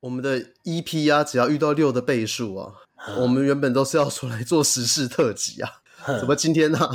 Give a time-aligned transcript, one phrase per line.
[0.00, 2.72] 我们的 EP 啊，只要遇到六的倍数啊，
[3.18, 5.70] 我们原本都是要出来做时事特辑啊，
[6.18, 6.90] 怎么今天呢、啊、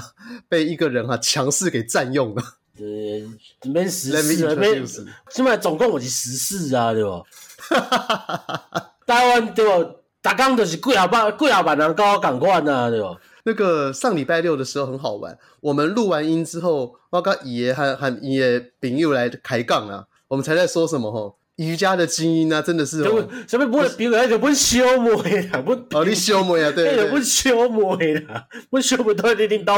[0.50, 2.44] 被一个人啊强势给占用了？
[2.76, 3.24] 对，
[3.71, 4.84] 没时事，没，
[5.30, 7.21] 起码总共我是时事啊，对吧？
[9.06, 9.92] 台湾对吧？
[10.22, 13.16] 大刚都是贵老板，贵老板人跟我同款啊，对吧？
[13.44, 21.37] 那个上礼拜六的时候很好玩，我们录完音之后，我跟爷和和爷朋友来开杠啊，我们才在说什么吼？
[21.57, 26.95] 瑜伽的精英啊，真的是哦，什么不会比如就不修眉啦，不哦你修眉啊，对。
[26.95, 28.78] 对，不修眉啦，不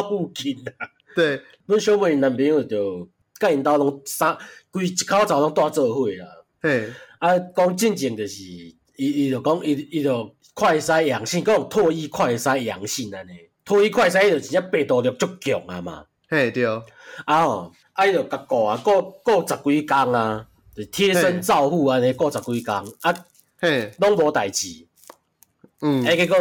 [0.10, 0.74] 附近啦，
[1.16, 4.36] 对，不修眉男朋友就跟因兜拢三
[4.72, 6.26] 规一口罩拢带做伙啦，
[6.62, 13.34] 嘿，啊，讲正经就是伊伊就讲伊伊就快筛阳性，讲唾液快筛阳性安尼，
[13.64, 16.82] 唾液快筛就真正病毒力足强啊嘛，嘿对，啊
[17.28, 20.48] 哦，啊伊就甲过啊过过十几工啊。
[20.86, 23.14] 贴身照护安尼过十几工啊，
[23.60, 24.86] 嘿，拢无代志。
[25.82, 26.38] 嗯，哎，结果，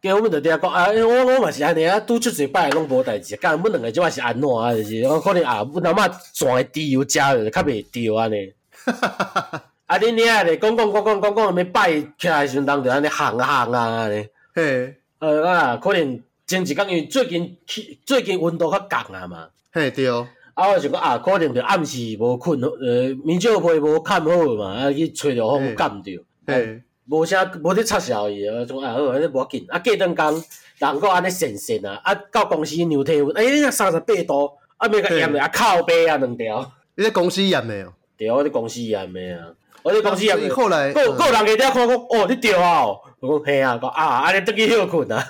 [0.00, 4.72] 结果我们就听讲啊，我我嘛是安尼啊，拄出一摆拢无代志，干阮两个即摆是安怎啊？
[4.74, 8.52] 就是我可能啊，阮阿嬷转的猪油加的较袂着安尼。
[9.86, 14.26] 啊，恁遐咧，讲讲讲讲讲讲，咪拜起来时阵，就安尼行啊行啊安尼。
[14.54, 19.48] 嘿，呃啊，可能前一工因为最近气最近温度较降啊嘛。
[19.72, 20.06] 嘿，对。
[20.54, 26.12] 啊，我想讲啊，可能着暗时无困，呃，面罩被无盖好嘛，啊，去吹着风感着，
[26.46, 29.64] 嘿，无啥无咧插潲伊，啊，种啊好，安尼无要紧。
[29.68, 30.44] 啊，过两工，
[30.78, 36.72] 人阁安尼神神啊，啊，到公司量体温，哎，三十八度，啊，免个验咧，啊，靠背啊，两条。
[36.96, 37.92] 你在公司验的哦？
[38.16, 39.48] 对，我在公司验的啊，
[39.82, 40.38] 我在公司验。
[40.42, 42.84] 你后来，个个人个看讲，哦，你对啊，
[43.20, 45.26] 我讲嘿啊，讲啊，安尼得去休困啊。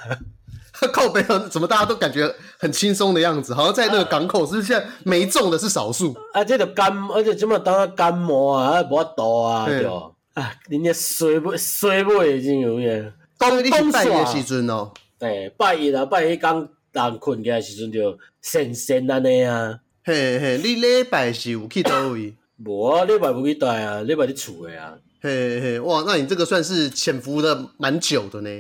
[0.93, 1.39] 靠北啊！
[1.51, 3.53] 怎么大家都感觉很轻松的样子？
[3.55, 6.17] 好像在那个港口，是不是现在没中的是少数？
[6.33, 10.11] 啊，这个感，而且这么当感冒啊，无法度啊，对吧？
[10.35, 13.13] 啊，人家睡不睡不已经有影。
[13.37, 19.79] 当你拜一的时阵哦，对，拜一啊，拜一刚人困起来时阵就神神安尼啊。
[20.05, 22.35] 嘿嘿，你礼拜是有去倒位？
[22.65, 24.95] 无啊，礼拜不去带啊，礼拜伫厝诶啊。
[25.23, 28.51] 嘿嘿，哇，那你这个算是潜伏的蛮久的呢。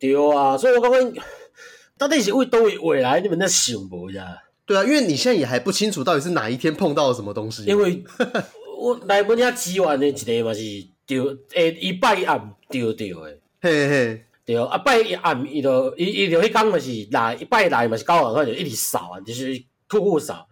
[0.00, 1.22] 对啊，所以我感觉
[1.98, 4.26] 到底是为叨位未来，你们在想无呀？
[4.66, 7.64] 对啊，因为你现在也还不清楚到底是哪一天碰到了什么东西。
[7.64, 8.02] 因为
[8.78, 10.60] 我来阮遐支援的一个嘛是
[11.06, 20.46] 着诶，伊拜一暗着着诶，嘿嘿，对啊，拜一暗伊就伊伊就迄工嘛是来一拜来嘛是九点开就一直扫啊，就是酷酷扫，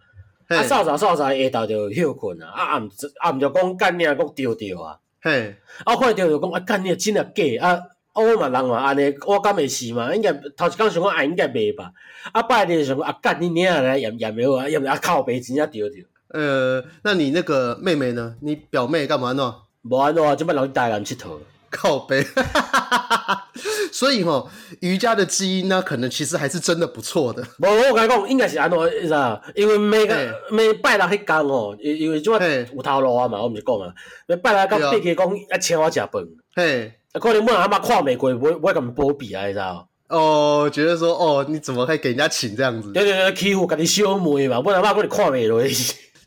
[0.47, 2.89] 啊扫扫扫扫下昼就休困啊，啊暗
[3.19, 7.79] 暗就讲干你啊，讲着着啊，嘿，啊看着就讲啊干娘真啊假啊。
[8.15, 10.15] 我嘛人嘛安尼，我敢会死嘛？
[10.15, 11.91] 应该头一工想讲啊，应该袂吧？
[12.31, 14.67] 啊，拜日想讲啊，干你娘来也也没有啊？
[14.69, 16.05] 验啊靠北真正对对。
[16.29, 18.35] 呃，那你那个妹妹呢？
[18.41, 19.53] 你表妹干嘛呢？
[19.83, 20.35] 无安怎啊？
[20.35, 21.37] 即摆留台南佚佗。
[21.69, 22.25] 靠背。
[23.91, 24.49] 所以吼，
[24.79, 27.43] 瑜伽的基因呢，可能其实还是真的不错的。
[27.59, 29.41] 无，我甲你讲，应该是安怎意思啊？
[29.55, 30.15] 因为每个
[30.51, 33.93] 每拜六迄工哦，因因为即摆有头路啊嘛，我毋是讲啊，
[34.27, 36.09] 每拜六到八个讲要请我食饭。
[36.55, 36.93] 嘿。
[37.19, 39.87] 可能问阿妈看玫瑰，不会不会跟波比啊，你知道？
[40.07, 42.91] 哦，觉得说哦，你怎么可以给人家请这样子？
[42.91, 45.71] 对对对，欺负给你修眉嘛，不然妈帮你看玫瑰，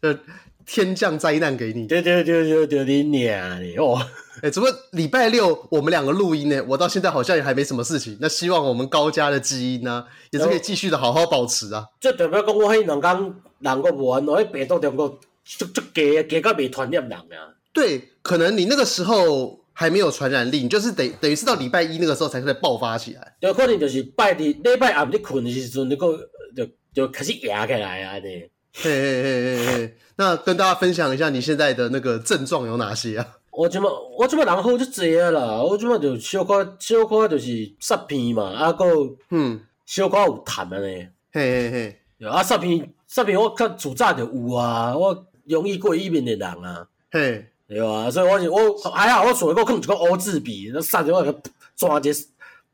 [0.00, 0.18] 呃，
[0.66, 1.86] 天降灾难给你。
[1.86, 4.00] 对对对对对，你娘的哦！
[4.38, 6.60] 哎、欸，怎么礼拜六我们两个录音呢？
[6.66, 8.16] 我到现在好像也还没什么事情。
[8.20, 11.84] 那希望我们高家的基因呢、啊，也是可以继续的好好保持啊。
[12.00, 15.08] 这代表讲我迄两工人个无安，我迄病毒中个
[15.44, 17.54] 足足加加到未传染人啊。
[17.72, 19.60] 对，可能你那个时候。
[19.80, 23.36] 还没有传染力，你就是等等于是到礼拜一那个时候才会爆发起来。
[23.38, 26.18] 有可能就是拜日礼拜暗你困的时阵，你个
[26.56, 28.18] 就就开始压起来啊！
[28.18, 29.96] 对，嘿嘿嘿嘿嘿。
[30.16, 33.24] 那跟大家分享一下你现在的那个症状有哪些啊？
[33.52, 33.88] 我这么
[34.18, 38.84] 我这么人好就济啊啦，我这么就小可小可就是塞鼻嘛，啊个
[39.30, 41.08] 嗯小可有痰啊呢。
[41.30, 41.70] 嘿嘿
[42.18, 46.88] 嘿，啊塞鼻塞鼻我较自早就有啊，我容易过敏的人啊。
[47.12, 47.46] 嘿。
[47.68, 51.42] 对啊，所以我就我还好，我所以我可能一个欧字笔，那上去我个
[51.76, 52.10] 抓这，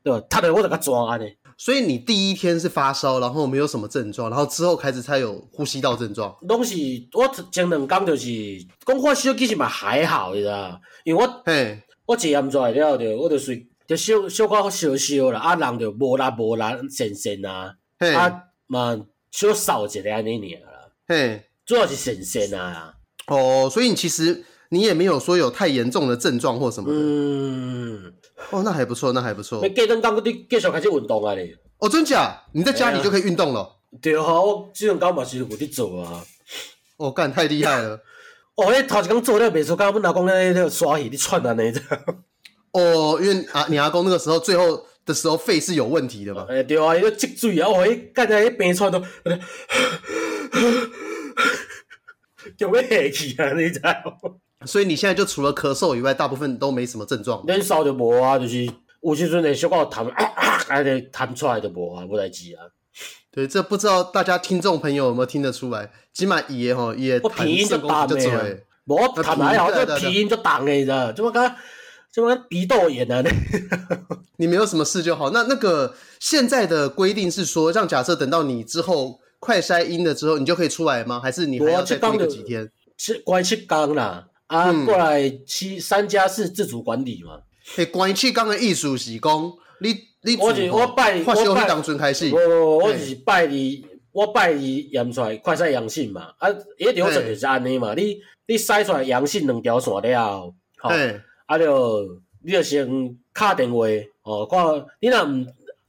[0.01, 0.25] 对吧？
[0.29, 1.25] 他的我就个抓呢。
[1.57, 6.33] 所以你第一天是发烧，然后没有什么症状，然后之后开始才有呼吸道症状。
[6.43, 6.75] 拢是
[7.11, 8.29] 我前两工就是
[8.85, 10.79] 讲发烧，其实嘛还好，你知道？
[11.03, 18.33] 因为我嘿，我一严重了就我就睡就小小可烧烧啦，啊人就无力无力神神啊，嘿啊
[18.67, 18.97] 嘛
[19.29, 22.93] 小扫一下安尼尔啦，嘿，主要是神神啊。
[23.27, 24.45] 哦，所以你其实。
[24.69, 26.95] 你也没有说有太严重的症状或什么的。
[26.97, 28.13] 嗯，
[28.51, 29.61] 哦，那还不错，那还不错。
[29.61, 31.35] 你过两工佫继续开始运动啊？
[31.35, 32.43] 你哦，真假？
[32.53, 33.69] 你在家里就可以运动了？
[34.01, 36.23] 对啊，我这两工嘛是有在做啊。
[36.97, 37.99] 哦，干太厉害了！
[38.55, 41.81] 哦，迄头一工做了袂出，刚刚阮阿公咧咧刷戏，你串安尼的。
[42.71, 46.45] 哦，因为啊，你阿公那个时候最后的时候肺是有问题的嘛？
[46.49, 48.99] 哎，对啊，伊个积水啊，我一干在迄病床都，
[52.57, 53.81] 就要下去啊，你知？
[54.65, 57.43] 所以你现在就除了咳嗽以外，大部分都没什么症状。
[57.45, 58.69] 连烧就无啊，就是
[59.01, 60.23] 有时阵会小可痰，啊
[60.67, 60.79] 啊，
[61.11, 62.65] 痰出来就无啊，无代志啊。
[63.31, 65.91] 对，这不知道大家听众朋友有没有听得出来？
[66.13, 67.89] 起码伊个吼，伊个痰音就重
[68.37, 71.11] 诶，无痰来好，这鼻音就重诶，你知道？
[71.11, 71.55] 怎么讲？
[72.13, 73.21] 怎么鼻窦炎啊？
[74.37, 75.31] 你没有什么事就好。
[75.31, 81.19] 那那个现在的规定是说，让假设等到你之后快筛阴了之后，你就可以出来吗？
[81.21, 82.71] 还是你还要再过个几天？
[82.97, 87.41] 是关七刚啦，啊，嗯、过来七三家是自主管理嘛。
[87.75, 96.31] 嘿，关七缸的意思是讲，你你我是我拜我拜当阵开始，我我是拜你，我拜你验出来快筛阳性嘛。
[96.37, 96.47] 啊，
[96.77, 97.95] 一流程就是安尼嘛。
[97.95, 100.89] 你你筛出来阳性两条线了，好。
[101.47, 103.87] 啊就你就先敲电话
[104.21, 105.45] 哦，看你若毋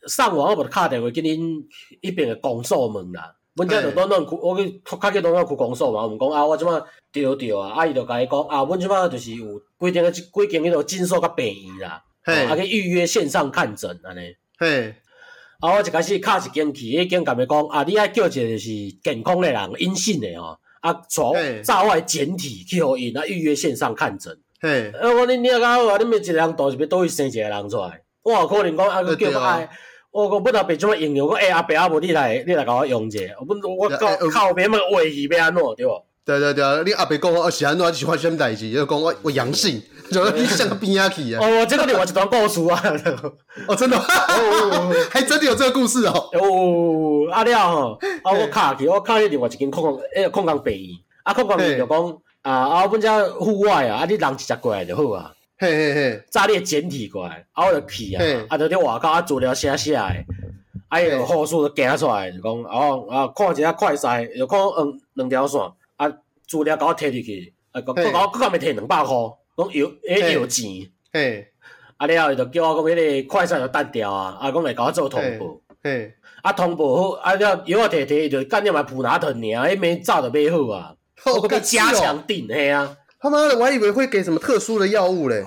[0.09, 1.62] 上网，我无敲电话，去恁
[2.00, 3.36] 迄边诶公所问啦。
[3.56, 6.06] 阮遮就当当去，我去较去当当去公所嘛。
[6.06, 6.79] 毋讲啊，我即马
[7.12, 9.47] 着着啊，啊伊就甲伊讲啊，阮即马就是有
[9.79, 14.20] 规定个几间迄个诊所甲病院啦，啊去预约线上看诊安尼。
[14.58, 14.94] 嘿，
[15.61, 18.70] 啊我一开始敲一间去，迄间甲伊讲啊，你爱叫一个就是
[19.03, 24.37] 健康诶人，阴性诶吼，啊从照外检体去互因啊预约线上看诊。
[24.59, 25.11] 嘿，啊！
[25.11, 25.99] 我恁领较好啊！
[25.99, 28.00] 恁咪一个人倒是要倒去生一个人出来？
[28.23, 29.69] 我有可能讲啊，佮叫我爱，
[30.24, 36.02] 我讲本来别怎么用用，我诶阿伯阿母，你来你来甲我用者，我我靠靠边嘛话语要安怎对无？
[36.24, 38.72] 对对对，你阿伯讲我是安怎，是发生啥代志？
[38.72, 41.44] 就讲我我阳性，就你像个边仔去啊！
[41.44, 42.82] 哦，这个另外一段故事啊！
[43.68, 43.98] 哦，真的，
[45.10, 46.30] 还真的有这个故事哦！
[46.32, 52.18] 哦，阿廖吼，啊我卡去，我卡去另外一间空空诶空空病院，啊空空病院就讲。
[52.42, 52.84] 啊啊！
[52.86, 55.32] 阮遮户外啊，啊你人直接过来就好啊。
[55.58, 60.26] 嘿嘿嘿，炸裂简体过来，啊我就去啊，啊就伫外口啊做了写写诶，
[60.88, 65.61] 啊伊个护士就行出来就讲，哦啊看一下快赛，就看两两条线，
[65.97, 66.08] 啊
[66.47, 70.67] 资料甲我摕入去，啊讲讲我搁较袂摕两百箍，讲有诶有钱。
[71.11, 71.49] 嘿，
[71.97, 75.59] 啊了后伊就叫我讲迄个快赛就单调啊，啊讲来甲我做通报。
[75.82, 76.12] 嘿，
[76.43, 80.94] 啊通报好，啊了药我摕摕伊就干点嘛普拿疼尔，迄物早就买好啊。
[81.25, 82.94] 我可以加强定，嘿啊！
[83.26, 85.44] 他妈的，我还以为会给什么特殊的药物嘞。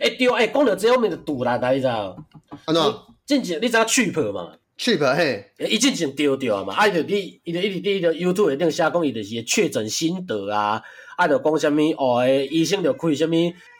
[0.00, 2.16] 哎对，哎，讲到这后面的堵啦，你知道？
[2.64, 2.82] 安怎？
[3.24, 6.74] 进前你知道 cheap 嘛？cheap 嘿，伊进前丢掉嘛？
[6.74, 10.82] 啊，伊就你，伊就一直伫迄个 YouTube 顶写讲伊就是确诊心得啊，
[11.16, 13.30] 啊，就讲啥物哦，诶，医生就开啥物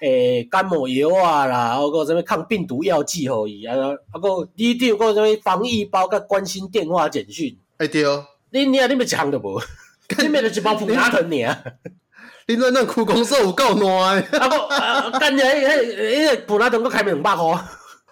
[0.00, 3.75] 诶感冒药啊啦，啊个啥物抗病毒药剂互伊啊，
[4.12, 7.58] 啊个你顶讲啥物防疫包甲关心电话简讯。
[7.79, 9.61] 哎对哦，你你啊，你咪讲的无？
[10.19, 11.75] 你买了一包普拿疼尔，
[12.46, 14.38] 你在那苦工说有够烂诶！
[14.38, 14.48] 啊
[15.10, 17.64] 不，干你迄迄迄普拿疼都开两百块，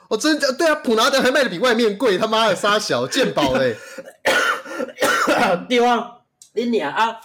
[0.08, 3.76] 我真的对啊，普拿疼还卖的比外面贵，他妈的杀小贱宝嘞！
[5.68, 6.18] 对啊，
[6.54, 7.16] 你俩啊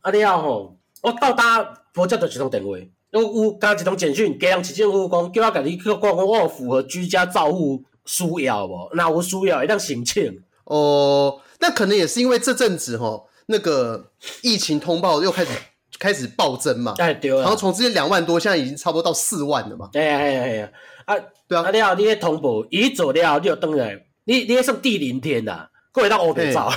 [0.00, 2.70] 啊你好吼，我到达我接到一通电话，
[3.10, 8.90] 有有加一通简讯，加人市政府讲叫我甲你去讲讲，我有符合居家照护需要无？
[8.94, 10.42] 那我需要会当申请。
[10.64, 13.28] 哦，那可能也是因为这阵子吼。
[13.50, 14.10] 那个
[14.42, 15.50] 疫情通报又开始
[15.98, 19.90] 开始暴增嘛，哎对，然后从之前两万多，现在已经差不多到四万了嘛。
[19.94, 20.70] 哎哎哎呀，
[21.06, 21.14] 啊
[21.48, 26.70] 对啊，啊你好，你迄通报一做了，你就等来，你你迄算地零天啦，过会当黑白走。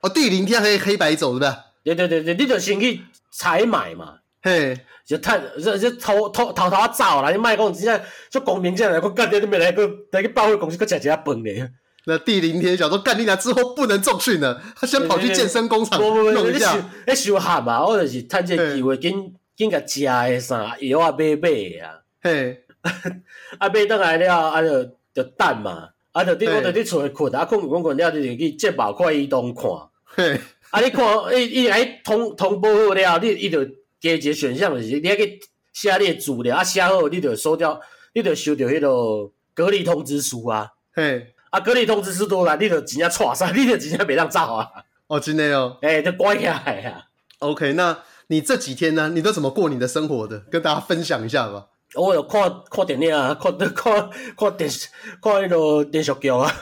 [0.00, 1.50] 哦，地零天黑黑白走是不对？
[1.84, 3.00] 对对对对，你就先去
[3.32, 11.70] 采买嘛，嘿，就探就就偷偷偷偷走啦，你卖讲真正就公平正来，我干爹都没来过来去报废公司，去食一下饭咧。
[12.08, 16.74] 那第零天想说干你俩之后不能重训了，他先跑去健身工厂弄一下。
[17.06, 21.50] 你收下嘛，我就是趁这个机会，紧紧甲食个啥药啊买买
[21.84, 22.00] 啊。
[22.22, 22.64] 嘿，
[23.60, 29.64] 啊买倒来了，啊就就等嘛，啊就你我伫你厝内困，啊困困困了，你就去健保快移动看。
[30.04, 33.62] 嘿，啊你看，伊伊来通通报好了，你伊就
[34.00, 35.38] 加一个选项就是，你还去
[35.74, 37.78] 写你的资料，啊写好，你就收掉，
[38.14, 40.70] 你就收到迄个隔离通知书啊。
[40.94, 41.34] 嘿。
[41.50, 44.68] 啊，隔离通知书多啦，你就真正错啥， 你就真正别当走啊！
[45.06, 47.06] 哦，真的哦，哎、欸，就关起来呀。
[47.38, 49.08] OK，那你这几天呢？
[49.08, 50.40] 你都怎么过你的生活的？
[50.50, 51.66] 跟大家分享一下吧。
[51.94, 54.88] 我有看看电影啊，看看看电视，
[55.22, 56.54] 看那个连续剧啊。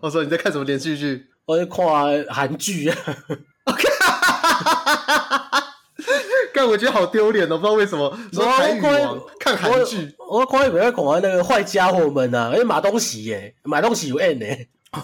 [0.00, 1.26] 我说你在看什么连续剧？
[1.46, 2.96] 我在看韩剧啊。
[3.64, 3.88] OK。
[6.60, 8.14] 但我觉得好丢脸哦，不知道为什么。
[8.34, 14.44] 说台语王看韩剧，我看以为要讲那个坏家伙们啊，哎马东锡耶，马东锡有演呢。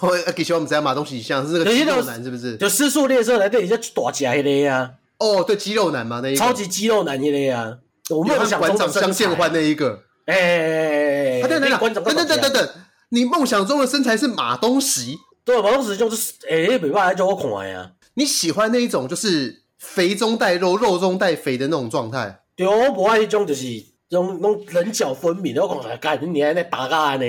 [0.02, 2.58] 我给小我们讲马东锡像是那个肌肉男是不是？
[2.58, 4.90] 就失速列车来对一下大只那个啊。
[5.18, 7.78] 哦，对，肌肉男嘛，那一个超级肌肉男一类啊。
[8.10, 12.68] 我梦想中的相见欢那一个，哎哎哎，等等等等等等等，
[13.08, 15.16] 你梦想中的身材是马东锡？
[15.42, 17.92] 对，马东锡就是哎，没办法叫我看呀。
[18.12, 22.40] 你喜欢那一种就是肥中带肉、肉中带肥的那种状态？
[22.56, 23.64] 对，我不爱一种就是
[24.08, 27.24] 用用棱角分明的，我讲干你还在打架呢。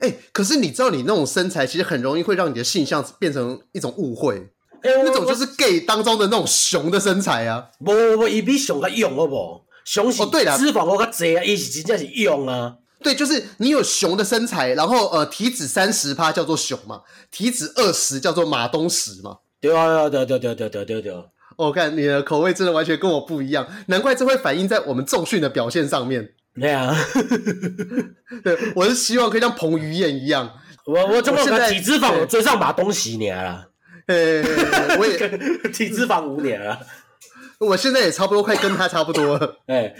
[0.00, 4.36] 哎，可是你知道，你那种身材其实很容易会让你的性向变成一种误会。
[4.82, 7.70] 哎，那种就是 gay 当中的那种熊的身材啊。
[7.78, 9.64] 不不不，伊比熊较勇好不好？
[9.86, 12.76] 雄性脂肪我较侪啊，伊是真正是勇啊。
[13.02, 17.00] 对，就是你有熊的身材，然后呃体脂三十趴叫做熊嘛，
[17.30, 19.38] 体脂二十叫做马东石嘛。
[19.60, 21.14] 对啊，对对对对对对对。
[21.56, 26.30] 我看你的口味真的完全跟我不一样，难怪这会反映在我们重训的表现上面。
[26.58, 26.94] 对啊，
[28.42, 30.50] 对，我是希望可以像彭于晏一样，
[30.86, 33.68] 我我怎么个体脂肪我追上马东西年了。
[34.06, 34.42] 呃，
[34.98, 35.18] 我也
[35.72, 36.78] 体脂肪五年了。
[37.58, 39.56] 我现在也差不多快跟他差不多了。
[39.66, 39.96] 哎、欸，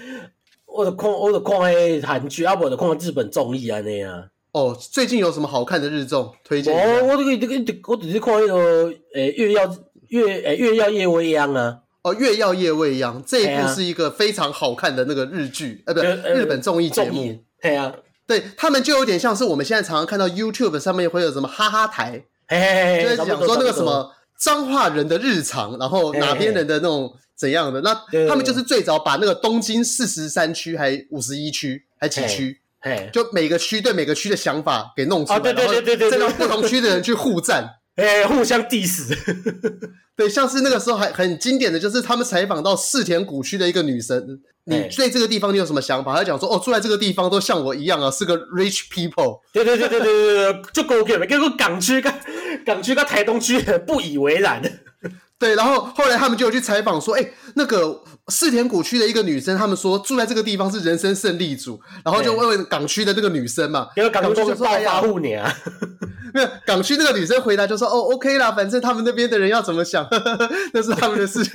[0.66, 4.28] 我的看我的看迄韩剧，啊，不的看日本综艺啊那样。
[4.52, 6.72] 哦，最近有什么好看的日综推荐？
[6.74, 9.66] 哦，我这个这个我只是看那个诶，月曜
[10.08, 11.78] 月诶月耀夜未央啊。
[12.02, 17.36] 哦，月耀夜未央这一部是一个非常好看的那个日剧，呃、啊，不对，日本综艺节目。
[17.60, 17.92] 对啊，
[18.26, 27.12] 对他们就有点像是我们现在常常看到 YouTube 上面会有什么哈哈台，嘿嘿嘿，就是讲说那个什么彰化人的日常，然后哪边人的那种。
[27.38, 27.82] 怎样的？
[27.82, 27.94] 那
[28.26, 32.58] 他们就是最早把那个东京四十三区还五十一区还几区，
[33.12, 39.14] 就每个区对每个区的想法给弄出来，对对对对对，再让不同区的人去互战，哎，互相 diss。
[40.16, 46.16] 对，像是那个时候还很经典的就是他们采访到世田谷区的一个女生，你对这个地方你有什么想法？
[46.16, 49.40] 她讲说，哦，住在这个地方都像我一样啊，是个 rich people。
[49.52, 52.10] 对对对对对对对，就够给了，跟个港区跟
[52.64, 54.62] 港区跟台东区不以为然。
[55.38, 65.54] 对，然后后来他们就有去采访说，哎，那个四田谷区的一个女生，他们说住在这个地方是人生胜利组，然后就问问港区的那个女生嘛， 因为港区就说暴发户年啊，
[66.32, 71.52] 没有港区那个女生回答就说，哦，OK 啦，反正他们那边的人要怎么想，呵 呵那是他们的事情，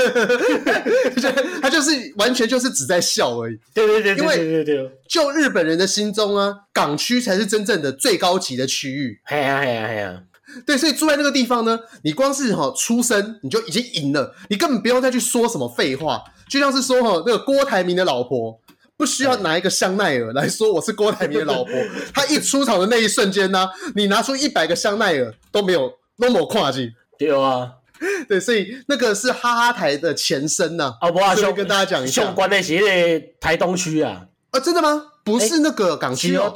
[1.59, 3.57] 他就是完全就是只在笑而已。
[3.73, 9.19] 对对对，对，因为对对对，就日本人的心中啊，港区才是真正的最高级的区域。
[9.25, 10.21] 嘿呀嘿呀嘿呀。
[10.65, 16.21] 对，所以住在那个地方呢，你光是哈出生你就已经赢了，你根本不用再去说什么废话。
[16.49, 18.59] 就像是说哈，那个郭台铭的老婆
[18.97, 21.71] 不需要拿一个香奈儿来说我是郭台铭的老婆，
[22.13, 26.91] 他一出场的那一瞬间呢，你拿出一百个香奈儿都没有那么跨境。
[27.17, 27.71] 对啊，
[28.27, 30.93] 对，所以那个是哈哈台的前身呐。
[31.01, 34.25] 哦，不啊，兄跟大家讲一下，相关的是那个台东区啊。
[34.51, 35.03] 啊，真的吗？
[35.23, 36.51] 不是那个港区哦。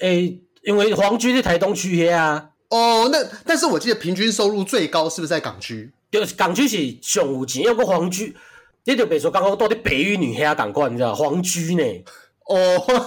[0.00, 2.50] 诶，因为皇居是台东区的啊。
[2.70, 5.90] 哦，那但是我记得平均收入最高是不是在港区？
[6.10, 8.36] 就是港区是上有钱，因为皇居，
[8.84, 11.82] 你就别说刚刚到底北语女黑港关，你知道皇居呢？
[12.46, 12.56] 哦，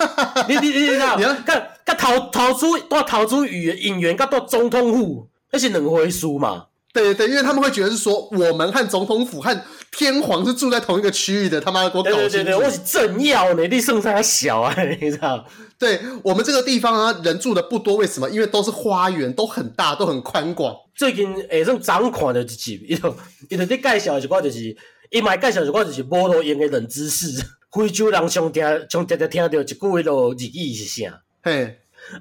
[0.48, 1.16] 你你你你知道？
[1.18, 6.68] 你看，看逃逃出到逃出语引援，到到总统府，那是两回事嘛？
[6.94, 9.60] 对对对，因为他们会觉得是说，我们和总统府和
[9.92, 12.30] 天皇是住在同一个区域的，他妈的给我搞清楚。
[12.30, 15.46] 对对对，我是政要呢，你剩下小啊， 你知道？
[15.78, 18.30] 对我们这个地方啊，人住的不多，为什么？
[18.30, 20.74] 因为都是花园，都很大，都很宽广。
[20.96, 23.16] 最近诶，这种掌款的集，伊就
[23.50, 24.76] 伊就伫介绍一寡，就是
[25.10, 27.44] 伊嘛介绍一寡，就是无路用的冷知识。
[27.72, 31.22] 非洲人常听，常常听到一句迄落日语是啥？
[31.44, 31.78] 嘿，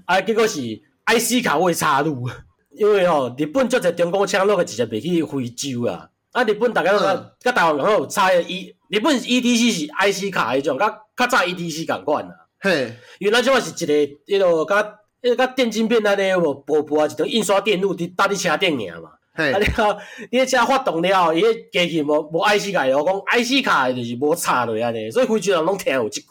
[0.06, 0.60] 啊，结果是
[1.06, 2.28] IC 卡会插入。
[2.76, 6.09] 因为吼，日本足侪中国车落去直接袂去非洲啊！
[6.32, 12.30] 啊，日本大家都甲甲台湾人有差个 E，日本 EDC 是 IC 卡迄种，甲较早 EDC 共款啊。
[12.60, 13.94] 嘿，原来即个是一个
[14.26, 14.82] 迄落甲
[15.22, 19.10] 迄个甲电晶片安尼无薄薄啊，一种印刷电路伫搭伫车顶尔嘛。
[19.34, 19.96] 嘿，啊，你后，
[20.30, 26.28] 你个车发动了后，伊个机器无无 IC 卡，我讲 IC 卡就是无插落安尼，所以非洲人拢听有即句。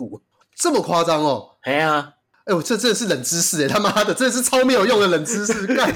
[0.55, 1.57] 这么夸张哦？
[1.61, 2.13] 嘿啊。
[2.45, 3.67] 哎呦，这真的是冷知识哎！
[3.67, 5.93] 他妈的，这是超没有用的冷知识，干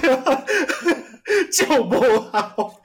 [1.51, 2.82] 就不好。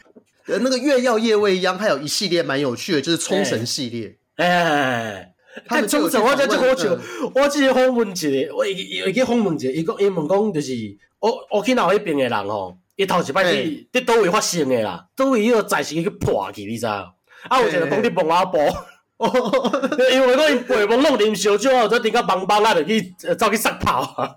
[0.48, 4.16] 呃，那个月曜夜未央还有一系列蛮有趣的，就是冲绳系列。
[4.36, 5.34] 哎，
[5.68, 6.96] 看冲绳我真真好笑。
[7.34, 10.72] 我记得访问一个，我伊伊去访问一个，伊讲伊问讲就是，
[11.20, 16.86] 我我去闹迄边的人吼，伊头一摆去伫倒位发生的啦，倒位迄个载是去破去，你知？
[16.86, 17.12] 啊，
[17.60, 18.60] 有一个讲伫蒙阿波。
[19.18, 19.28] 哦，
[20.12, 24.30] 因为讲伊背蒙弄啉烧酒，或者顶个梆梆啊，就去走去撒炮啊。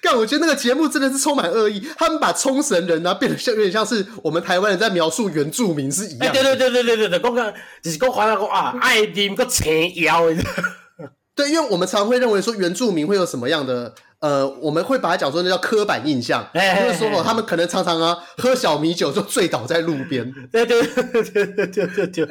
[0.00, 6.42] 干，我觉得那个节目真的是充满恶意，他们把冲绳人呢、啊、变得像有点像是我们台湾人在描述原住民是一样的。
[6.42, 10.26] 对对对对对对对，讲个就是讲话讲啊，爱啉个青腰。
[11.34, 22.28] 对，因为我们常会认为说原住民会有什么样的呃，我们会把它讲说那叫刻板印象，就是说哦，他们可能常常啊喝小米酒就醉倒在路边， 对对对对对对对，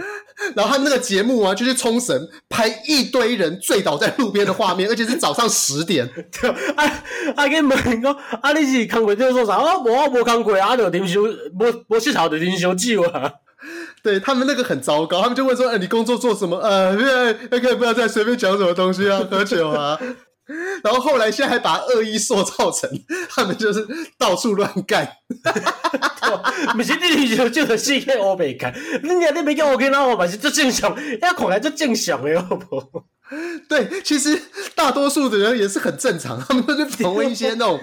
[0.54, 6.06] 然后他们那个节目啊，就去冲绳拍一堆人醉倒在路边的画面，而且是早上十点。
[6.42, 7.04] 对，啊
[7.38, 9.56] 啊，跟问讲，啊你是康过这个做啥？
[9.56, 13.32] 啊无啊无康过啊，就啉烧，无无洗头就啉烧酒啊。
[14.04, 16.58] 对他们那个很糟糕，他们就问说，哎，你工作做什么？
[16.58, 17.06] 呃，现
[17.50, 19.98] 在可以不要再随便讲什么东西啊，喝酒啊。
[20.84, 22.90] 然后后来现在还把恶意塑造成
[23.30, 23.86] 他们就是
[24.18, 25.08] 到处乱干，
[26.74, 28.74] 不是你就就是死去欧美干，
[29.04, 33.06] 你讲你没叫我跟他我嘛是最正常，要看来就正常的好不好？
[33.68, 34.42] 对，其实
[34.74, 37.80] 大多数的人也是很正常，他们都是访问一些那种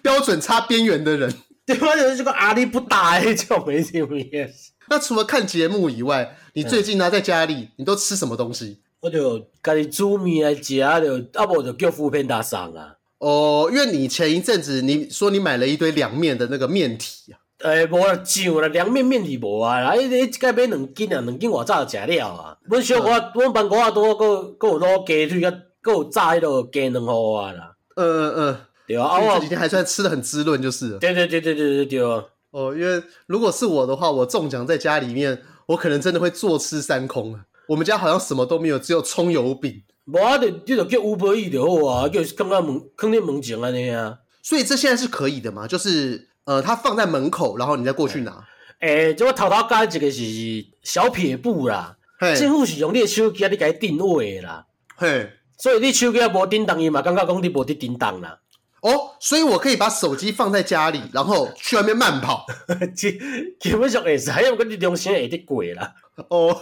[0.00, 1.30] 标准差边缘的人，
[1.66, 4.72] 对方就是这个阿力不大的就没什么意思。
[4.88, 8.80] 那除了看节目以外，你最近呢、啊、在家里你都吃什么东西？
[9.00, 12.96] 我就家己煮面来食，就啊无就叫富平达送啊。
[13.18, 17.40] 哦，因为你前一阵子你说你买了一堆凉面的那个面体啊。
[17.60, 19.78] 诶、欸，无啦，上啦，凉面面体无啊。
[19.80, 22.56] 啊，迄个该买两斤啊，两斤外早就食了啊。
[22.64, 27.72] 阮小可，阮办公啊多，阁阁有卤鸡腿，阁阁有炸迄个鸡卵糊啊啦。
[27.96, 29.06] 嗯嗯嗯，对啊。
[29.06, 30.98] 啊，我这几天还算吃的很滋润，就是。
[30.98, 32.00] 对对对对对对对。
[32.50, 37.40] 哦，因为如果是我的话，我中奖在家里面，我可能真的会坐吃山空啊。
[37.70, 39.80] 我们家好像什么都没有，只有葱油饼。
[40.06, 44.18] 无啊，你你就叫 Uber Eats 就好啊，叫刚刚门，肯定门前安尼啊。
[44.42, 45.68] 所以这现在是可以的嘛？
[45.68, 48.44] 就是呃，他放在门口，然后你再过去拿。
[48.80, 51.96] 诶、欸，这我头头讲一个是小撇步啦。
[52.18, 54.66] 嘿，政府是用你的手机啊，你给它定位的啦。
[54.96, 58.36] 嘿，所以你手机啊无叮当伊嘛，感觉讲你无伫叮当啦。
[58.82, 62.46] 哦，所以我可以把手机放在家里，然后去外面慢跑。
[62.96, 63.18] 基
[63.60, 65.92] 基本上也是，还有跟你良心也得鬼啦。
[66.28, 66.56] 哦，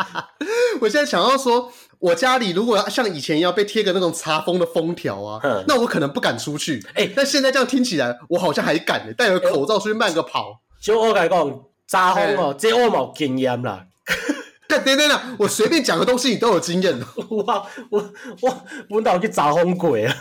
[0.80, 6.82] 我现在想要说，我家里如果要像以前一样被贴个那种查封的封条啊，嗯、那我可能不敢出去。
[6.94, 10.60] 哎、欸，但现在这样听起来，我好像还敢戴个口罩出去慢个跑。
[10.80, 13.86] 就我来讲，查封哦，这我冇经验啦。
[14.68, 16.98] 等等等，我随便讲个东西，你都有经验。
[17.28, 20.14] 我我我我哪有去查封鬼啊？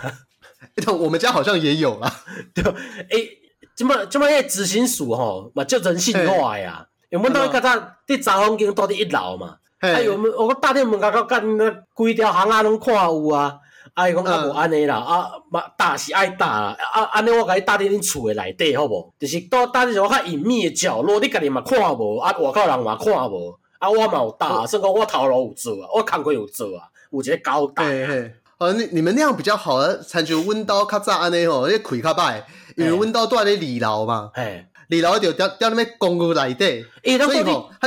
[0.99, 2.11] 我们家好像也有啦。
[2.53, 3.29] 对，哎、欸，
[3.75, 6.87] 怎么怎么那执行署吼嘛，就人性化呀。
[7.09, 7.69] 因为阮兜较早
[8.07, 13.57] 伫查封间住伫一楼嘛，啊，有我打电门口到干那规条巷仔拢看有啊，
[13.93, 19.13] 啊伊讲啊无安尼啦，啊嘛打是爱打啦，啊安尼我甲你搭伫恁厝诶内底好无？
[19.19, 28.33] 就是倒搭伫一个较隐秘诶角落，你家己嘛看无，啊外口人嘛看无，啊我嘛有打，算讲我头路有做啊，我工课有做啊，有一个交代。
[28.57, 32.41] 哦，你你们那样比较好啊，参照阮兜较早安尼吼，你开较歹，
[32.77, 34.31] 因为温刀住咧二楼嘛。
[34.33, 34.65] 嘿。
[34.87, 37.41] 二楼就掉掉那边公寓内底，伊当地，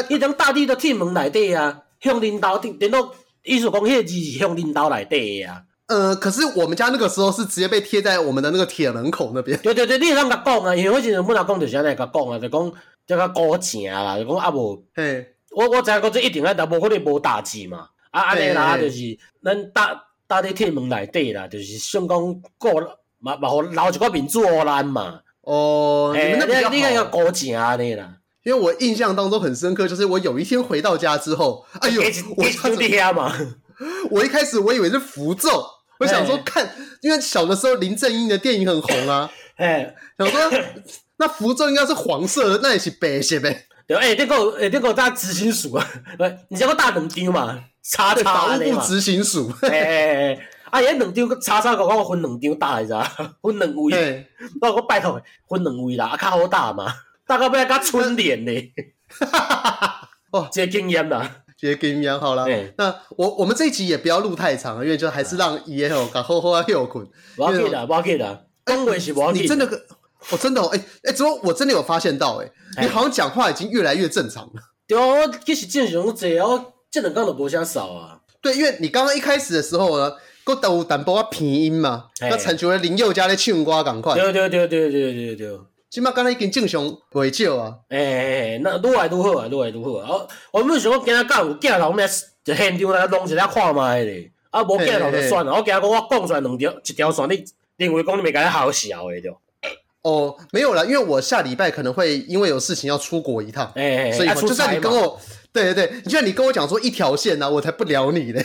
[0.09, 2.99] 伊当大地都铁门内底啊，向领导电电脑
[3.45, 5.63] 艺术工业机是向领导内底啊。
[5.87, 9.57] 呃，可是我们家那个时候是直接被贴在我们的那个铁门口那边。
[9.61, 12.73] 对对对，你会当甲讲啊，因为我之前本来讲就是安尼甲讲啊，就讲
[13.07, 17.87] 叫较高正啦，就讲啊无，嘿，我我知影讲这一定啊，但，无可能无大志嘛。
[18.11, 22.73] 啊安尼啦，就是咱搭搭伫铁门内底啦，就是想讲过
[23.19, 25.21] 嘛嘛好留一个面子予咱嘛。
[25.41, 26.75] 哦，你们那比较好。
[26.75, 28.15] 你看要高级啊，那啦。
[28.45, 32.03] 因为我印象当中很深刻，就是我有一天回到家之后，哎呦，
[32.37, 33.35] 我兄弟啊嘛。
[34.11, 35.65] 我一开始我以为是符咒，
[36.01, 36.69] 我想说看，
[37.01, 40.61] 因为小的时候林正英的电影很红啊，哎，想说
[41.17, 43.68] 那符咒应该是黄色的，那也是白色呗。
[43.89, 45.85] 对，哎，这个哎这个大执行署啊，
[46.49, 49.53] 你叫个大冷丁嘛，叉叉法务部执行署。
[49.63, 50.39] 哎。
[50.71, 50.83] 啊！
[50.83, 53.03] 伊迄两张叉叉，甲我分两张打来着，
[53.41, 54.27] 分两位。
[54.61, 56.93] 我我拜托，分两位啦，啊较好打嘛，
[57.27, 58.53] 打到尾甲春联呢。
[60.31, 62.45] 哦，这个经验啦，这个经验好啦。
[62.77, 67.09] 那我我们这一集也不要录太长，因为就还是让伊诶吼，甲好好啊休困。
[67.39, 69.45] 无要紧啦，无要紧啦，讲话是无要紧。
[69.45, 69.67] 你真的，
[70.31, 74.63] 我真的，哎哎，怎么我真的有发现到，诶你好像讲话已经越来越正常了。
[74.87, 78.21] 对啊，我其实正常济啊，我这两天都无啥少啊。
[78.41, 80.13] 对，因为你刚刚一开始的时候呢。
[80.63, 84.15] 都有淡薄啊鼻音嘛，那亲像林宥嘉咧唱歌赶快。
[84.15, 85.61] 对对对对对对对。
[85.91, 87.75] 即马敢若已经正常袂少啊。
[87.91, 90.27] 诶诶，那愈来愈好啊，愈来愈好啊。
[90.51, 92.09] 我我想讲今仔讲有镜头，咩
[92.43, 94.33] 就现场来弄一下看卖咧。
[94.49, 95.53] 啊，无镜头就算了。
[95.53, 97.45] 我今仔讲我讲出来两条一条线，你
[97.85, 99.31] 认为讲你袂甲好笑诶对。
[100.03, 105.21] 哦，没有啦，因为我下礼拜可能会因为有事情要出国一趟，哎，所以就算你跟我。
[105.51, 108.41] 对对对，就算你跟我讲说一条线呢、啊，我才不聊你呢。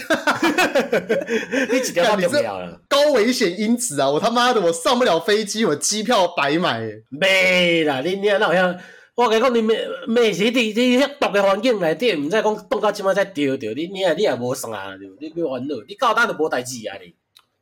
[1.69, 2.79] 你几条就不聊了？
[2.87, 4.09] 高危险因子啊！
[4.09, 6.81] 我他妈的，我上不了飞机，我机票白买。
[7.09, 8.79] 没啦，你你那好像
[9.15, 13.73] 我跟你讲，你没没是你你遐毒的环境内底，唔知讲冻到即马才丢掉。
[13.73, 14.67] 你你啊你也无啥，
[15.19, 17.13] 你别玩乐，你搞单都无代志啊你。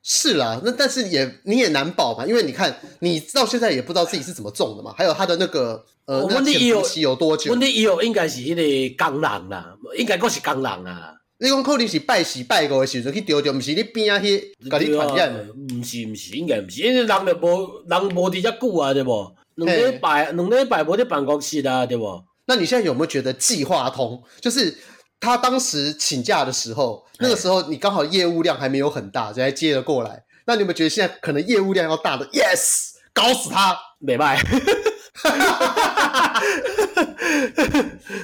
[0.03, 7.51] 是啦，那但是也你也难保嘛，因为你看你到现在也不知道自己是怎么中的嘛，还有他的那个呃，那潜伏期有多久？
[7.51, 11.15] 问题有应该是迄个工人啦，应该够是工人啊。
[11.37, 15.43] 你讲可能是拜四拜五的时候去丢掉，毋是你边啊去甲你传染的？
[15.53, 19.31] 不是毋是，应该毋是，因为人就无人无伫遮久啊，对不？
[19.55, 22.23] 两礼拜两礼拜无伫办公室啊，对不？
[22.45, 24.21] 那你现在有没有觉得计划通？
[24.39, 24.75] 就是
[25.21, 30.23] 他当时请假的时候，那个时候你刚好业务量还没有很大，才接了过来。
[30.45, 34.41] 那你有没有觉得现在可能业务量要大的？Yes，搞死他，没卖。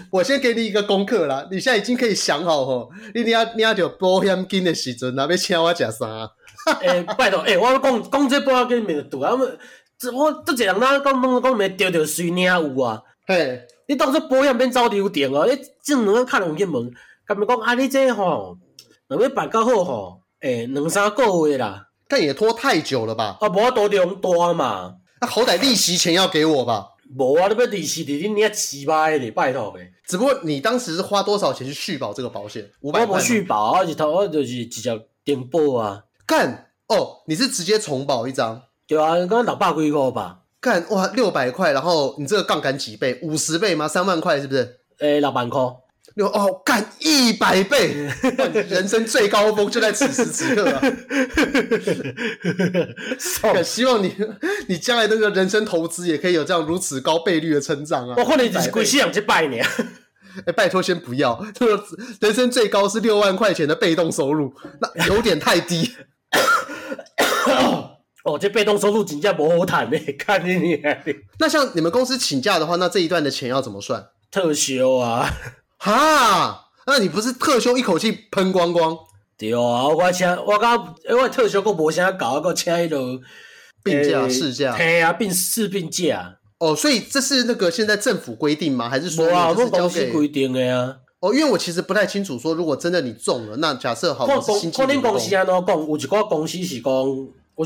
[0.10, 6.32] 我先给你一个功课啦，你现在已经可以想好吼，你你要你要有保险金的时阵，那要请我吃啥？
[6.82, 9.32] 哎，拜托，哎，我讲讲这保险金没得赌啊，
[10.00, 13.04] 这我这几人哪讲讲讲没丢掉水领有啊？
[13.28, 16.92] 嘿，你当做保险变走流程哦，你正两个看人去问，
[17.26, 17.74] 干咪讲啊？
[17.74, 18.58] 你这吼，
[19.08, 23.38] 两个办较好吼，诶，两三个月啦，但也拖太久了吧？
[23.40, 24.96] 啊，无法度用多嘛？
[25.22, 26.90] 那好歹利息钱要给我吧？
[27.18, 29.92] 无啊，你要利息的，你你要七八的，拜托呗。
[30.06, 32.70] 只不过你当时是花多少钱去续保这个保险？
[32.82, 33.16] 五百块。
[33.16, 34.92] 我不续保，我是头我就是直接
[35.24, 36.04] 点保啊。
[36.26, 38.62] 干哦，你是直接重保一张？
[38.86, 40.40] 对啊，刚刚六百几块吧。
[40.60, 43.20] 干哇，六百块，然后你这个杠杆几倍？
[43.22, 43.88] 五十倍吗？
[43.88, 44.80] 三万块是不是？
[45.00, 45.62] 诶、欸，六万块。
[46.16, 47.94] 六哦，干一百倍！
[48.70, 50.82] 人生最高峰就在此时此刻啊！
[53.62, 54.16] 希望你
[54.68, 58.16] 你将来那个人生投资也可以有这样如此高倍率的成长啊！
[58.18, 59.64] 我看你是贵西洋去拜年，
[60.48, 61.40] 哎， 拜托先不要。
[61.54, 61.84] 这个
[62.20, 65.94] 人生最高是六万块钱的被动收入，那有点太低。
[68.28, 70.82] 哦，这被动收入请假不好谈呢， 看你你。
[71.40, 74.06] 那像你们公司请假的话，那这一段的钱要怎么算？
[74.30, 75.34] 特休啊。
[75.78, 78.98] 哈，那你不是特休一口气喷光光？
[79.38, 83.20] 对啊，我请我刚因为特休够无啥搞，我够请迄个
[83.82, 84.74] 病假、事假。
[84.74, 86.36] 嘿啊，病事病假。
[86.58, 88.90] 哦，所以这是那个现在政府规定吗？
[88.90, 89.34] 还是说是？
[89.34, 90.98] 我们公司规定的呀。
[91.22, 95.12] 哦，因为我其实不太清楚，说如果真的你中了，那假设好，我是新进员工。
[95.12, 95.80] 公司安怎讲？
[95.88, 96.92] 有一个公司是讲，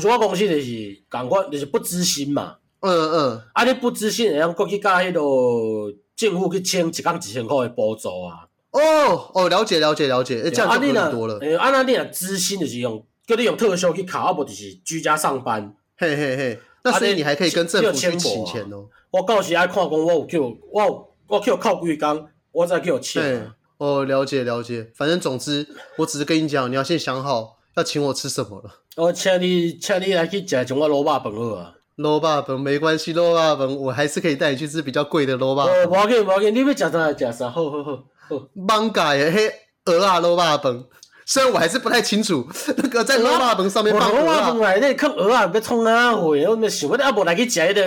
[0.00, 2.56] 一个公司就是感觉就是不知心嘛。
[2.80, 3.42] 嗯嗯。
[3.52, 5.96] 啊，你不知心，会用过去甲迄个。
[6.14, 8.46] 政府去签一工一千块的补助啊！
[8.70, 11.36] 哦哦，了解了解了解，诶这样就很多了。
[11.38, 15.74] 诶，按那你啊，资薪就是用，叫你用特休去考，啊不就是居家上班。
[15.96, 18.86] 嘿嘿嘿，那所以你还可以跟政府去请钱哦。
[19.10, 23.50] 我到时爱看讲，我有叫，我有我叫靠几工，我再叫钱。
[23.78, 28.70] 哦，了解了解，反正总之，我只是跟你讲，你要先想好要请我吃什么了。
[28.96, 31.72] 我请你，请你来去食，像我卤肉饭好啊。
[31.96, 35.66] 卤肉饭没关系，卤肉饭我还是可以带你去吃比较贵的卤肉饭。
[35.66, 37.96] 哦，无要紧无要紧，你要吃啥吃啥，好好好
[38.28, 38.36] 好。
[38.54, 39.52] 艋舺的迄
[39.84, 40.84] 蚵仔卤肉饭，
[41.24, 44.32] 虽然我还是不太清楚 那个在卤肉饭上面放蚵仔。
[44.52, 46.36] 蚵仔内底放鹅啊要创哪货？
[46.48, 47.82] 我咪想，我阿无来去食迄个，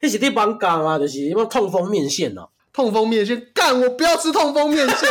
[0.00, 2.48] 迄是啲艋舺啊，就是什么痛风面线哦。
[2.72, 5.08] 痛风面线，干我不要吃痛风面线。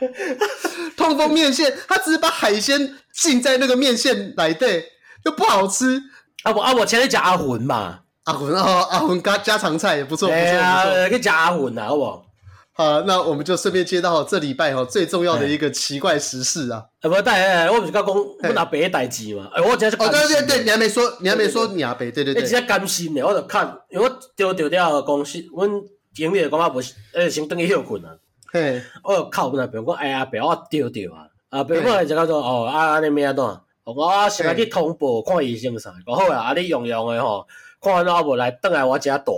[0.96, 4.84] 痛风面线，他只是把海鲜浸在那个面线来对，
[5.24, 6.00] 又不好吃。
[6.42, 12.26] 啊我啊，我请你食阿魂嘛，阿魂哦，阿魂家家常菜也不错，不错，不错，可以讲阿魂啊，好不好？
[12.72, 16.82] 好，那我们就顺便接到这礼拜哈最重要的一个奇怪时事啊！
[17.02, 19.50] 哎，不带，我不是刚讲我阿伯代志嘛？
[19.52, 25.68] 哎，我今是哦，对对对，你还没说，你还没说你阿伯，对对对，一直接甘心呢，我就看，因为我丢丢掉公司，阮
[26.14, 28.08] 经理讲我不是，呃，先等伊休困啊。
[28.52, 33.60] 嘿，我就靠阮阿伯讲，哎呀，阿伯我丢丢啊，阿伯我就讲说，哦，啊，你咩啊段？
[33.84, 36.48] 我先来去通报看医生啥，讲好啊！
[36.48, 37.46] 啊，你用用的吼，
[37.80, 39.32] 看完后无来，等来我遮大。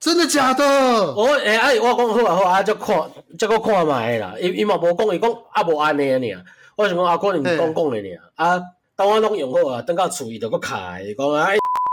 [0.00, 0.64] 真的假的？
[1.14, 2.96] 我哎，哎，我讲好啊好啊，再看，
[3.38, 4.34] 再个看卖啦。
[4.40, 6.44] 伊伊嘛无讲，伊讲啊无安尼啊尔。
[6.76, 8.20] 我想讲啊，可能讲讲的尔。
[8.36, 8.62] 啊，
[8.96, 11.48] 当我拢用好啊，等到厝伊就佫开，伊讲啊，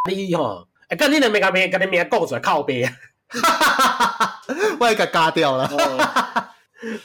[0.09, 2.93] 你吼，哎，干你两名甲名，甲你名讲出来靠背啊！
[3.27, 4.41] 哈哈哈哈哈！
[4.79, 5.67] 我甲加掉了。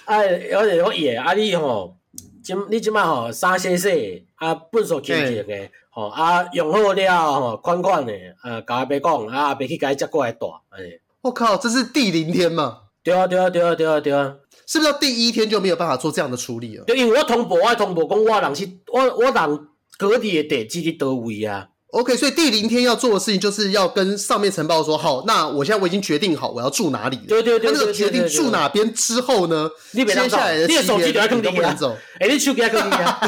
[0.04, 1.96] 哎，我是我野啊，你吼。
[2.42, 10.88] 今你即摆吼三洗洗啊，粪扫清净诶，吼啊用好了吼，款款诶，啊，甲阿伯讲，啊阿伯去甲伊接过来带，安尼。
[11.20, 12.78] 我靠，这是第零天嘛？
[13.04, 16.84] 对啊对啊对啊对啊对啊，是不是到第一天就没有办法做这样的处理了？
[16.86, 21.68] 对，因为我通报，我通报讲我人是，我我人隔离诶地址伫倒位啊。
[21.92, 27.22] OK，所以第零天要做的事情就是要跟上面呈报说，好，那我现在我已经决定好我要住哪里了。
[27.26, 27.72] 对对对。
[27.72, 29.68] 那个决定住哪边之后呢？
[29.90, 31.96] 你接下来的七天你都不能走。
[32.20, 33.20] 哎，你手机还可以啊？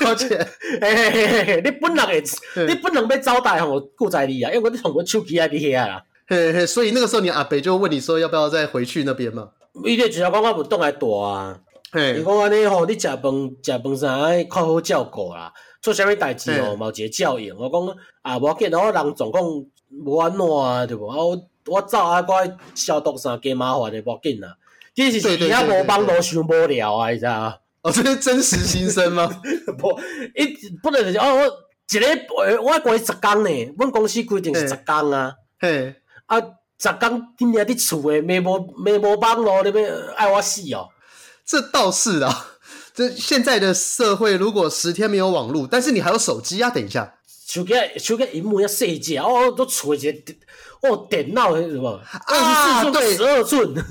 [0.00, 0.28] 了解。
[0.80, 2.22] 嘿嘿嘿嘿，你本人诶，
[2.66, 6.00] 你本人被招待吼，顾在你啊，因为我你从我手机还伫遐啦。
[6.26, 9.48] 嘿嘿，所以那个时候你阿北就问你说要不要再回去那边嘛？
[9.84, 11.54] 伊就只要讲我不动来躲啊。
[11.94, 13.22] 伊讲安尼吼，你食饭
[13.62, 17.56] 食饭啥爱较好照顾啦，做啥物代志哦，嘛有一个照应。
[17.56, 21.06] 我讲啊，无要紧，我人总共无安怎啊，对无？
[21.08, 24.54] 啊，我我走啊，我爱消毒啥加麻烦的，无要紧啦。
[24.94, 27.32] 其实是伊遐无帮都伤无聊啊，你知影？
[27.80, 29.26] 哦，这是真实心声吗？
[29.82, 30.00] 无，
[30.34, 31.46] 伊不能就是哦，我
[31.90, 35.32] 一个我过十工呢，阮公司规定是十工啊。
[35.58, 35.94] 嘿，
[36.26, 36.38] 啊，
[36.78, 40.86] 十工今日伫厝诶，没无没无帮咯，你要爱我死哦。
[41.48, 42.46] 这倒是啊，
[42.94, 46.68] 这现在的社会，如果十天没有网络，但是你还有手机啊。
[46.68, 47.14] 等一下，
[47.46, 50.34] 手机手机屏幕要细只哦，都出一个
[50.82, 51.98] 哦，电脑是什么？
[52.26, 53.84] 二十四寸、十二寸，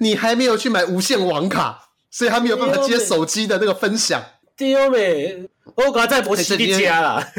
[0.00, 4.20] 你还没有去买无线网卡，所以还没有办法接手机的那个分享。
[4.56, 7.32] 对呗，我刚才在博士的家啦。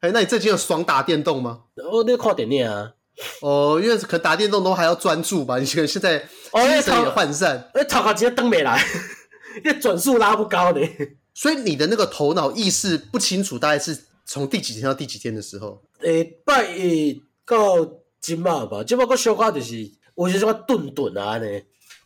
[0.00, 1.60] 哎，那你最近有爽打电动吗？
[1.90, 2.92] 我在看电影啊。
[3.42, 5.58] 哦，因为可能打电动都还要专注吧？
[5.58, 6.18] 你觉得现在
[6.52, 8.80] 精神也涣散，哎，头壳直接登没来，
[9.64, 10.80] 因为转速拉不高的。
[11.34, 15.82] 所以你的那个头脑意识不清楚，大概是从第几天到第几天的时候？
[16.00, 17.88] 诶，拜一到
[18.20, 21.46] 今嘛吧，今嘛个小可就是，我就是说顿顿啊呢。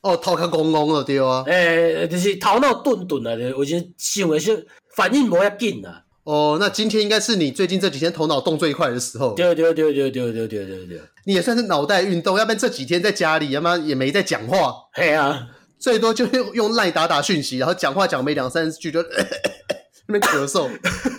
[0.02, 1.44] 哦，头壳懵懵的对啊。
[1.46, 6.01] 诶，就是头脑顿顿啊，我觉得想的是反应无遐紧啊。
[6.24, 9.34] 哦，那今天应该是你最近这几天头脑动最快的时候。
[9.34, 14.72] 对对对对对对对对对，你也算是脑袋运动，要不然这几天在家里，要不然也没在讲话。
[14.92, 15.48] 嘿啊，
[15.80, 19.02] 最多就用用赖打打讯息，然后讲话讲没两三句就
[20.06, 20.70] 那边咳嗽，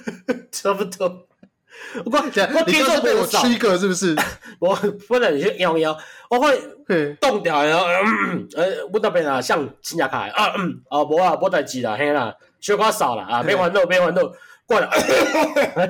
[0.52, 1.28] 差不多。
[2.06, 2.64] 我我你刚刚
[3.02, 4.16] 被我 trigger 是不是？
[4.60, 4.74] 我
[5.08, 5.96] 不能去摇摇，
[6.30, 6.58] 我会
[7.20, 7.86] 动掉，然后
[8.56, 14.22] 呃，我那边啊，像新加卡啊，嗯，啊，无啊，无代志啦，嘿啦，小可少了啊，别烦恼，别烦恼。
[14.66, 14.90] 过了，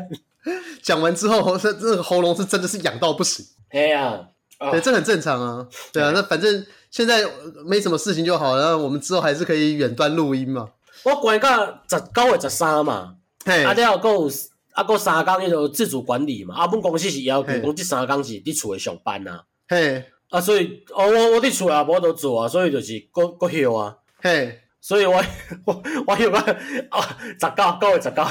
[0.83, 3.45] 讲完之后， 这这个喉咙是真的是痒到不行。
[3.69, 4.27] 哎呀，
[4.71, 5.67] 对，这很正常啊。
[5.91, 7.23] 对啊，那反正现在
[7.65, 10.69] 没什么事情就好，然后我们之后还是可以远端录音嘛。
[11.03, 14.29] 我管到十九月十三嘛，嘿，啊，了够
[14.71, 16.55] 啊，够三工，那个自主管理嘛。
[16.55, 19.41] 啊，本公司是要求讲这三工是伫厝诶上班呐。
[19.67, 23.95] 嘿，啊，所以哦，我我伫厝啊，无得做啊，所以就是搁搁休啊。
[24.21, 24.59] 嘿。
[24.83, 25.23] 所以我
[25.63, 26.37] 我我有个
[26.89, 28.21] 啊，十九，九月十九，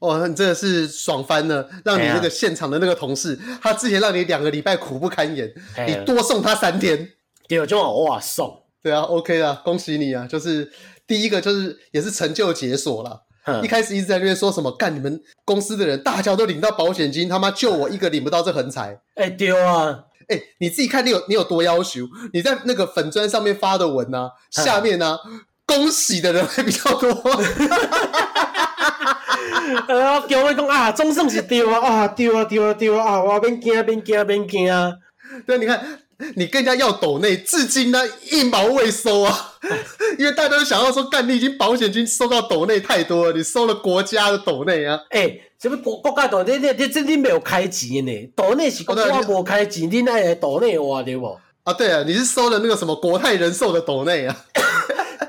[0.00, 7.08] 哦， 你真的是爽翻了，让你那个现场的那个同事，啊、他之前让你两个礼拜苦不堪言，啊、你多送他三天，
[7.48, 10.70] 第二种哇送，对啊，OK 啊，恭喜你啊，就是
[11.06, 22.02] 第一个就是也是成就解锁了，嗯、一开始一直在那边说什么干你们公司的人大家都领到保险金，他妈就我一个领不到这横财，哎、欸、对啊，哎、欸、你自己看你有你有多要求，
[22.34, 25.18] 你在那个粉砖上面发的文啊，下面呢、啊。
[25.78, 27.08] 嗯恭喜的人还比较多，
[29.86, 34.92] 呃，叫我讲啊，总算是丢啊，啊，丢啊，丢啊，丢啊，我免惊，免惊，免惊啊！
[35.46, 36.00] 对，你看，
[36.34, 39.52] 你更加要抖内，至今呢一毛未收啊，
[40.18, 44.98] 因为大家都想要说，干你已经保险金收到抖内太多了，你收了国家的抖内啊！
[45.10, 46.58] 哎、欸，什么国国家抖内？
[46.58, 48.32] 你你这你没有开钱呢？
[48.34, 51.38] 抖内是国家无开钱，你那抖内话对不？
[51.62, 54.36] 啊，对啊，你是收了那个什么国泰人寿的抖内啊？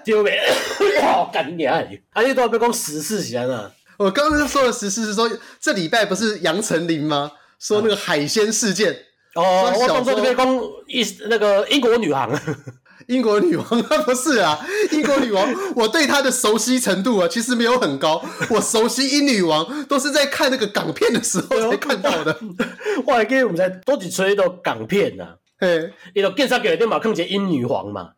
[0.03, 0.37] 丢没？
[1.01, 1.81] 好干你啊！
[2.11, 3.71] 还有多少要讲时事先啊？
[3.97, 7.31] 我刚刚说的十四是说，这礼拜不是杨丞琳吗？
[7.59, 8.95] 说那个海鲜事件。
[9.35, 10.47] 哦，我当初这边讲
[10.87, 12.31] 一那个英国女王，
[13.07, 14.59] 英国女王她不是啊？
[14.91, 18.23] 英国女王，我对她的熟悉程度啊，其实没有很高。
[18.49, 22.39] 我熟悉英女王都是在看那个港片的时候才看到的。
[23.05, 28.11] 我还记得我们在多几吹到港片呐，嘿，伊就警察局里面嘛，看见英女皇嘛。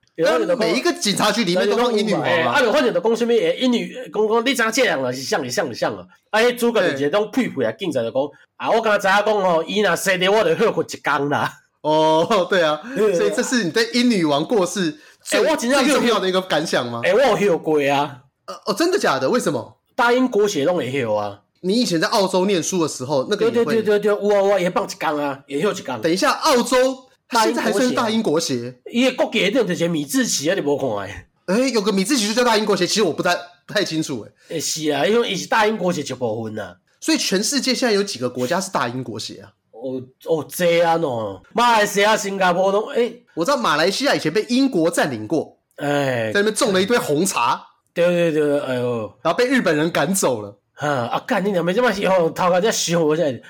[0.58, 2.54] 每一个警察局里面都有英女王啊！
[2.54, 3.34] 啊，有发现的讲什么？
[3.34, 5.12] 诶，英女讲讲你怎这样啊？
[5.12, 6.06] 是像，你像，你像啊！
[6.30, 7.72] 啊，迄主角就是种屁屁啊！
[7.74, 8.22] 警察就讲
[8.58, 11.52] 啊，我刚才讲哦，伊若生的我就后悔一工啦。
[11.82, 17.02] 哦，对啊，所以这是你对英女王过世最最重要的一个感想吗？
[17.04, 18.20] 诶，我有过啊！
[18.66, 19.30] 哦，真的假的？
[19.30, 19.78] 为什么？
[19.96, 21.42] 大英国血拢会有啊！
[21.62, 26.02] 你以前在澳洲念书的时候，那个对对对对对，我我也放一工啊，也有一工。
[26.02, 27.06] 等一下，澳洲。
[27.32, 31.26] 现在还算是大英国鞋，伊个国旗顶就是米字旗啊，你无看诶？
[31.48, 34.56] 诶，有个米字旗就叫大英国鞋，其实我不太不太清楚诶。
[34.56, 36.76] 诶，是啊，因为伊是大英国鞋一部分呐。
[37.00, 39.52] 所以全世界现在有几个国家是大英国鞋啊？
[39.72, 47.60] 哦哦，这样哦，马来西亚、新加坡都诶，我知道马来西亚以前被英国占领过，诶，在那边种了一堆红茶，
[47.94, 50.58] 对对对，哎呦，然后被日本人赶走了。
[50.74, 51.64] 哈啊，干你娘！
[51.64, 53.42] 没这么小，头壳在想我现在，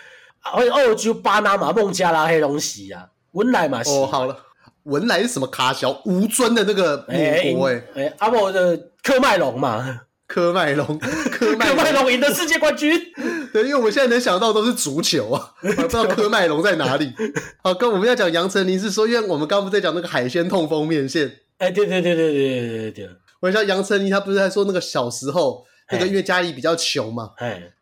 [0.41, 3.89] 澳澳洲、巴拿马、孟加拉黑东西啊，文莱嘛是。
[3.91, 4.37] 哦，好了。
[4.83, 12.99] 文莱是什么卡小吴尊的那个母国哎哎，阿莫的科麦隆嘛， 科麦隆，科麦隆赢得世界冠军。
[13.53, 17.13] 对，因为我们现在能想到都是足球啊， 我不知道科麦隆在哪里。
[17.61, 21.31] 好，跟我们要讲杨丞琳是说，因为我们刚刚不在讲那个海鲜痛风面线。
[21.59, 23.09] 哎，对对对对对对对对。
[23.41, 27.29] 我像杨丞琳，他不是在说那个小时候那个因为家里比较穷嘛，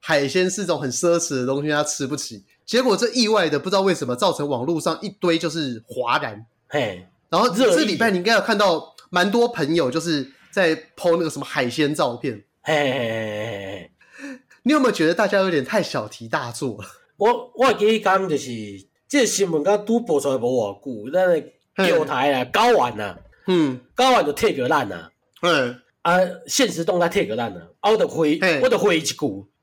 [0.01, 2.43] 海鲜是种很奢侈的东西，他吃不起。
[2.69, 6.45] 结果这意外的不知道为什么造成网络上一堆就是哗然。
[6.67, 12.43] 嘿然后这礼拜你应该有看到蛮多朋友就是在 po 那个什么海鲜照片。
[12.61, 13.89] 嘿
[14.61, 16.87] 你有没有觉得大家有点太小题大做了？
[17.17, 18.51] 我我记得讲就是
[19.07, 29.15] 这个新闻刚拄播出来无偌久，咱的后台啊高玩啊，嗯，高玩就退个烂啊，嗯啊，现实动态退个烂啊，我就回我的回一句，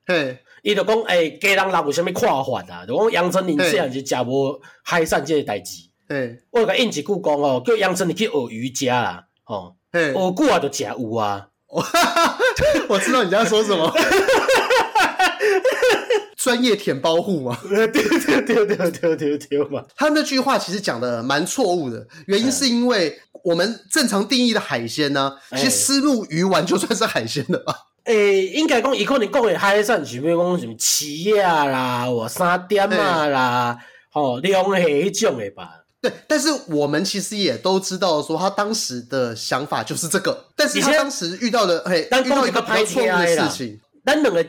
[0.07, 2.85] 嘿，伊就讲诶，家人人有啥物看法啊？
[2.85, 11.46] 就讲杨丞琳虽然是食无海产即个代志，嘿，我就甲应一句讲哦，叫杨丞琳去学瑜伽啦，吼，学久啊就食有啊，
[12.88, 13.94] 我知道你在说什么。
[16.37, 17.57] 专业舔包户嘛？
[17.68, 19.85] 对对对对对对对嘛！
[19.96, 27.74] 他那句话其实讲的蛮错误的，原因是因为我们正常定义的海鲜呢，其实虱目鱼丸就算是海鲜的吧？
[28.07, 33.79] 诶，应该讲伊可能讲诶海产，是比如讲什么企啊啦、或沙甸啊啦、
[34.11, 35.71] 吼龙虾迄种诶吧？
[36.01, 44.45] 对，但是我们其实也都知道，说他当时的想法就是这个，但是他当时遇到的嘿，遇到一个拍错误的事情，咱两个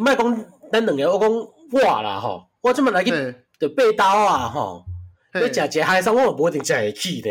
[0.00, 0.46] 卖讲。
[0.70, 3.10] 咱两个我讲我啦吼，我这么来去
[3.58, 4.84] 就背刀啊吼，
[5.32, 7.30] 要食一个海产，我不一定食会起的。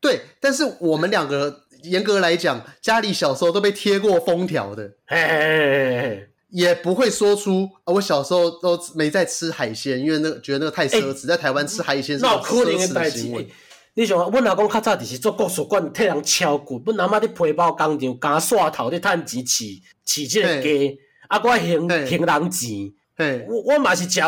[0.00, 13.48] 对，但是我们两个严格来讲，家里小时候都被贴过封条的，嘿嘿嘿嘿，也不会说出我小时候都没在吃海鲜，因为那个觉得那个太奢侈，欸、在台湾吃海鲜是奢侈的行为。
[13.94, 20.98] 你想，阮老公较早就是做国术馆替人敲骨，阮阿妈伫皮包工厂加刷头伫趁钱饲饲即个鸡。
[21.28, 24.20] 啊，我还还人钱，嘿我我嘛是食，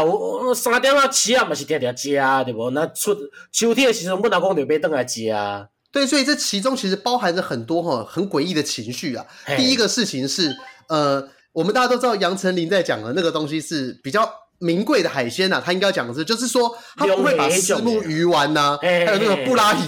[0.54, 2.10] 三点啊起啊嘛是定定食，
[2.44, 2.70] 对无？
[2.70, 3.16] 那出
[3.50, 5.66] 秋天的时候，阮老公就买倒来食啊。
[5.92, 9.24] 对，所以这其中其实包含着很多哈很诡异的情绪啊。
[9.56, 10.56] 第一个事情是，
[10.88, 14.28] 呃，我们大家都知道杨丞琳在讲的那个东西是比较
[14.58, 19.78] 名贵的海鲜呐、啊，他应该要讲的是，就是说他不会把虱目鱼丸呐、啊，还有那个布拉鱼。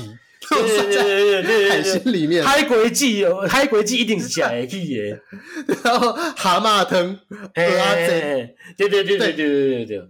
[0.47, 5.19] 对对对对对，海鲜里面海龟记哦，海龟记一定是吃得起的。
[5.83, 7.19] 然后蛤蟆汤，
[7.55, 7.71] 对
[8.77, 10.09] 对对对对对对。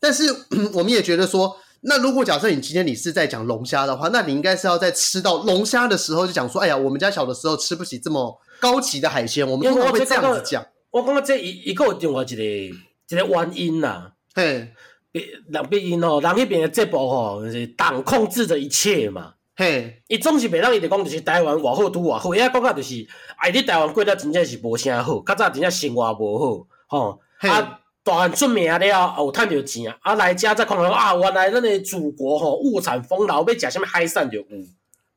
[0.00, 0.34] 但是
[0.72, 1.54] 我们也觉得说，
[1.88, 10.66] 那如果假设你今天你是在讲龙虾的话，那你应该是要在吃到龙虾的时候就讲说，哎呀，我们家小的时候吃不起这么高级的海鲜，我们通常会这样子讲。
[10.90, 12.70] 我感觉这一一个另外一个一
[13.16, 14.72] 个原因呐，嘿，
[15.12, 19.34] 人毕竟哦，人那边的这部哦，是党控制着一切嘛。
[19.54, 34.44] 嘿，伊总是袂当伊就讲，就是台湾偌好拄偌好，伊遐讲甲就是，哎，你台湾过得真正是无啥好，较早真正生活无好，吼，啊，大汉出名了，有趁着钱啊，啊来遮再看到啊，原来咱的祖国吼物产丰饶，要食啥物海产就有，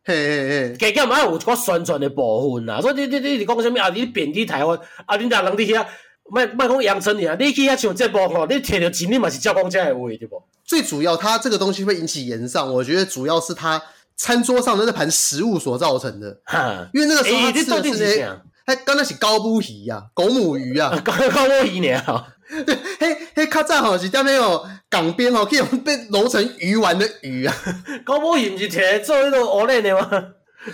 [0.03, 3.89] 嘿嘿嘿，加减嘛有一寡宣传的部分啦，所以你你你是讲啥物啊？
[3.89, 4.75] 你贬低台湾，
[5.05, 5.85] 啊，恁大人伫遐，
[6.25, 10.41] 莫莫讲杨丞琳啊，你去遐像节目吼，你摕着钱，你嘛是照讲遮个话对不？
[10.65, 13.81] 最主要，它这个东西会引起炎上，我觉得主要是它。
[14.21, 22.38] 餐桌上的那盘食物所造成的，哈，因为那个时候他吃的是那，他刚才是高母鱼呀，狗母鱼啊， 高高母鱼呢，对，
[22.99, 27.55] 嘿，嘿，较早吼是在那种港边吼，可以被揉成鱼丸的鱼啊，
[28.03, 30.09] 高波鱼不是铁做那种鹅类的吗？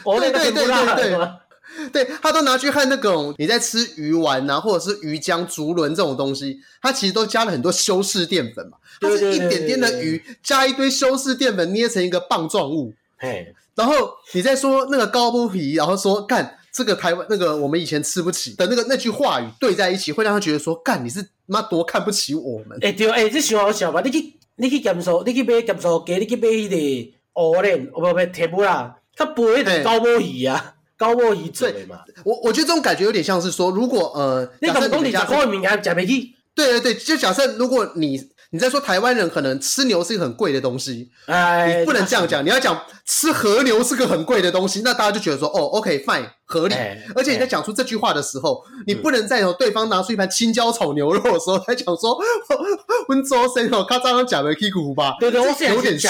[0.05, 12.93] 鹅类对对对对，对，他都拿去和那种你在吃鱼丸啊，或者是鱼浆、竹轮这种东西，它其实都加了很多修饰淀粉嘛，它是一点点的鱼加一堆修饰淀粉捏成一个棒状物。
[13.17, 22.77] 嘿，然后你再说那个高波皮，然后说干这个台湾那个我们以前吃不起的那个那句话语对在一起，会让他觉得说干你是妈多看不起我们。
[22.81, 24.01] 哎对，哎这想好笑吧？
[24.01, 32.01] 你去你去咸酥，你去买咸酥鸡，你去买迄个乌莲，不不铁不啦，他不会的高剥皮啊，高剥皮做的嘛。
[32.25, 36.35] 我我觉得这种感觉有点像是说，如果呃，你讲讲你讲高名还讲不起。
[36.53, 38.29] 对对对，就假设如果你。
[38.51, 46.75] 你在说台湾人可能吃牛是一个很贵的东西，哎，你不能这样讲，你要讲吃和牛是个很贵的东西，那大家就觉得说，哦，OK，fine，合理。
[47.15, 52.17] 而且你在讲出这句话的时候，你不能在有对方拿出一盘青椒炒牛肉的时候， 才讲说，
[53.09, 55.15] 温州生哦，他刚刚讲的起牛吧？
[55.19, 56.09] 对对，我有点逊。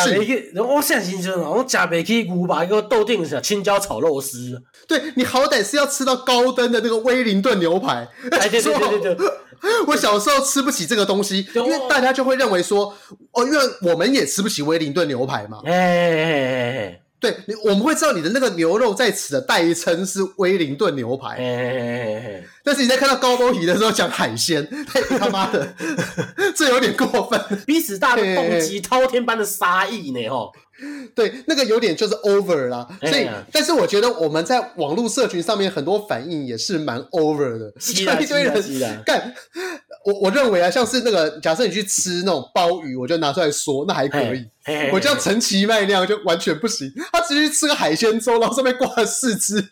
[0.58, 4.62] 我现在心说，我假没起牛吧，一个豆定是青椒炒肉丝。
[4.88, 8.08] 对，你好歹是要吃到高登的那个威灵顿牛排。
[8.32, 9.28] 哎，对对对对对。
[9.88, 12.96] 我小时候吃不起这个东西，因为大家就会认为说，
[13.32, 15.60] 哦，因为我们也吃不起威灵顿牛排嘛。
[15.66, 21.38] 哎哎哎哎哎，对，我们会知道你的那个牛肉在此的代称是威灵顿牛排。
[21.38, 24.68] 嘿嘿嘿嘿，但是你在看到高波皮的时候讲海鲜，
[25.20, 25.74] 他妈的，
[26.56, 27.40] 这有点过分。
[27.66, 30.28] 彼此大的动机，滔天般的杀意呢？
[30.30, 30.52] 吼。
[31.16, 39.34] 对，那个有点就是 over 啦，所以，啊、但是我觉得我们在网络社群上面很多反应也是蛮 over 的，的一堆人干。
[40.04, 44.46] 我我认为啊，像是那个假设你去吃那种鲍鱼，我就拿出来说，那还可以。
[44.66, 46.92] 嘿嘿嘿，我叫陈其迈那样就完全不行。
[47.14, 49.70] 他直接吃个海鲜粥，然后上面挂了四只是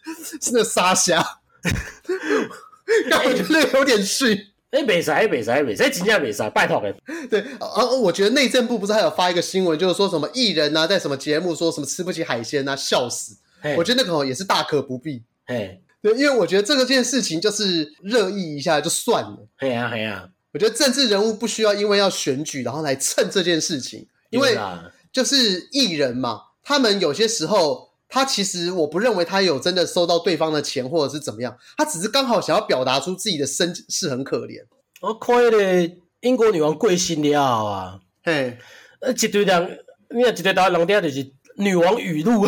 [0.54, 1.22] 那个沙虾，
[3.10, 4.38] 但我觉得有点逊。
[4.72, 6.92] 哎，袂使，袂使，袂使，真正袂使，拜托哎。
[7.30, 13.38] 对，啊，我觉得内政部不是还有发一个新闻，就是说什么艺人啊，在什么节目说什么吃不起海鲜啊，笑死。
[13.78, 15.22] 我觉得那个也是大可不必。
[15.46, 19.48] 嘿，对，因为我觉得这个件事情就是热议一下就算了。
[19.58, 20.28] 嘿呀，嘿呀。
[20.52, 24.58] 我觉得政治人物不需要因为要选举，然后来蹭这件事情，因为
[25.12, 27.93] 就是艺人嘛，他们有些时候。
[28.14, 34.60] 他其实我不认为他有真的收到对方的钱或者是怎么样，他只是刚好想要表达出自己的身世很可怜。
[35.02, 38.56] 我看那个英国女王过身了啊，嘿，
[39.02, 39.80] 呃一堆人，
[40.16, 42.48] 你看一堆台湾人底下就是女王语录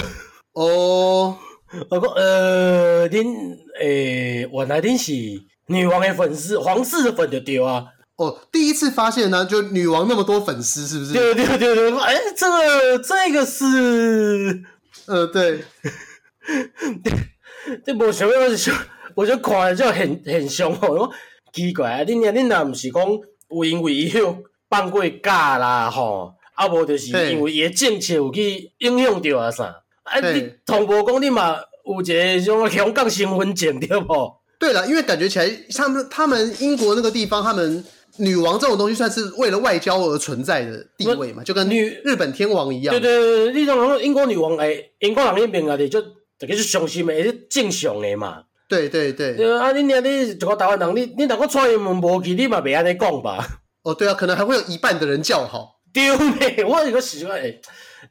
[0.53, 1.35] 哦。
[1.89, 5.11] 我讲呃，您诶、欸，原来恁是
[5.65, 7.85] 女王的粉丝，皇室的粉就对啊。
[8.17, 11.13] 哦，第一次发现呢，就女王那么多粉丝，是不是？
[11.13, 14.63] 对对对对，哎、欸，这个这个是。
[15.07, 15.59] 呃，对，
[17.85, 18.71] 这无想要，我就
[19.15, 21.09] 我就看就很很凶哦，
[21.53, 22.03] 奇怪啊！
[22.03, 23.03] 恁恁若毋是讲
[23.49, 24.35] 有因为伊迄
[24.69, 29.65] 放过假啦吼，啊无就是因为伊诶政策有去影响着啊啥？
[30.03, 34.41] 啊，你同步讲你嘛有一个种香港身份证对无？
[34.57, 37.83] 对了，因为感觉起来，他们他们英国那个地方，他们。
[38.17, 42.93] 女王这种东西算是为了外交而存在的地位嘛，就跟女日本天王一样。
[42.93, 46.01] 对对对，你讲英国女王诶，英国人那边啊，就
[46.39, 48.43] 这个是上心的，是正常的嘛。
[48.67, 49.35] 对对对。
[49.57, 53.61] 啊，你你你一个台湾人，你你如果蔡英文无去，你嘛别安尼讲吧。
[53.83, 55.81] 哦，对啊，可能还会有一半的人叫好。
[55.93, 56.63] 对咩？
[56.65, 57.59] 我有个习惯诶，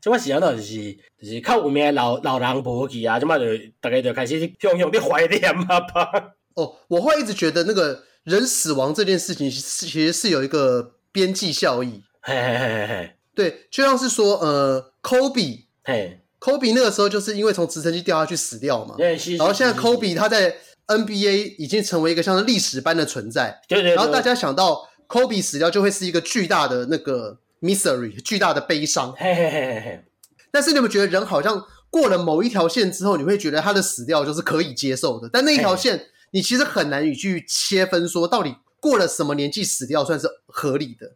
[0.00, 3.44] 这个习惯就是就是靠有名的老老人无去啊，这么就
[3.80, 6.10] 大家就开始向向的怀念嘛吧。
[6.54, 8.02] 哦，我会一直觉得那个。
[8.24, 12.02] 人死亡这件事情，其实是有一个边际效益。
[12.20, 18.94] 嘿嘿嘿嘿嘿，对，就像是说，呃，科比，嘿，科比那个时候就是因为从直升机掉下去死掉嘛。
[18.96, 20.56] 对，然后现在科比他在
[20.86, 23.60] NBA 已经成为一个像是历史般的存在。
[23.68, 23.94] 对对。
[23.94, 29.12] 然后大家想到科比死掉，就会是一个巨大的那个 misery，巨大的悲伤。
[29.12, 30.04] 嘿嘿嘿嘿嘿。
[30.50, 36.06] 但是你们觉得人好像过了某一条线之后，你会觉得他的死掉就是可以接受的，但那一条线。
[36.34, 41.12] 你其实很难以去切分，说到底过了什么年纪死掉算是合理的。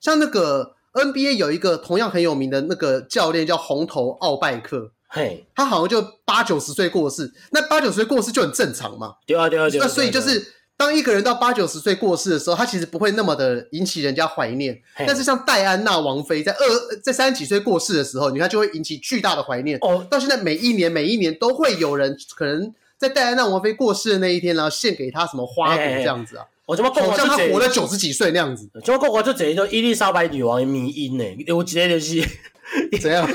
[0.00, 9.14] 像那个 NBA 有一个同样很有名的那个教练叫红头奥拜克，嘿，他好像就八九十岁过世，那八九十岁过世就很正常嘛。
[9.24, 9.84] 对啊，对啊，对啊。
[9.84, 10.44] 那所以就是
[10.76, 14.82] 当一个人到八九十岁过世的时候，他其实不会那么的引起人家怀念。
[14.94, 19.78] 嘿但是像戴安娜王妃在二在三十几岁过世的时候，你看就会引起巨大的怀念。
[19.82, 22.74] 哦，到现在每一年每一年都会有人可能。
[23.00, 26.44] 在戴安娜王妃过世的那一天，然后献给她什么花朵这样子啊？
[26.66, 28.68] 我怎么好像她活了九十几岁那样子？
[28.84, 31.24] 怎么国外就等于说伊丽莎白女王的迷因呢？
[31.46, 32.22] 有一个就是
[33.00, 33.26] 怎样？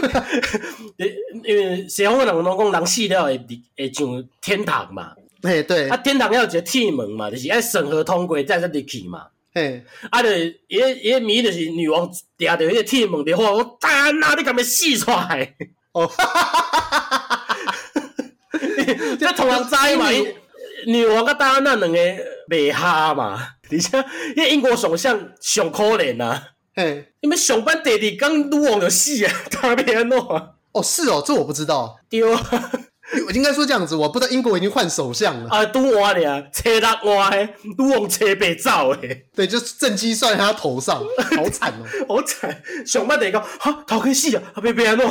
[1.43, 3.37] 因为西方的人拢讲人死了会
[3.75, 5.13] 会上天堂嘛？
[5.41, 5.89] 哎，对。
[5.89, 9.25] 啊，天堂要有一个铁门嘛，就是要审核通过再才入去嘛。
[9.53, 10.29] 嘿，啊，就
[10.67, 12.07] 伊个迷就是女王
[12.37, 15.55] 抓着迄个铁门的话，我戴安娜你敢要死出来？
[15.93, 16.09] 哦。
[19.19, 20.09] 这同人知嘛？
[20.87, 21.97] 女王跟戴安娜两个
[22.49, 23.47] 袂合嘛？
[23.71, 26.39] 而且，因英国首相上可怜呐，
[26.75, 30.17] 嘿，因为上班第二天女王就死啊， 他变安怎？
[30.19, 31.97] 哦，是哦，这我不知道。
[32.09, 32.37] 对，我
[33.33, 35.49] 应该说这样子，我不知道英国已经换首相了。
[35.49, 39.25] 啊，拄换了，车六换诶，女王车被走诶。
[39.33, 41.01] 对，就是政绩算在他头上，
[41.37, 41.73] 好惨
[42.07, 42.61] 哦，好惨。
[42.85, 45.07] 上班第一个，哈，头壳死啊，他变变安怎？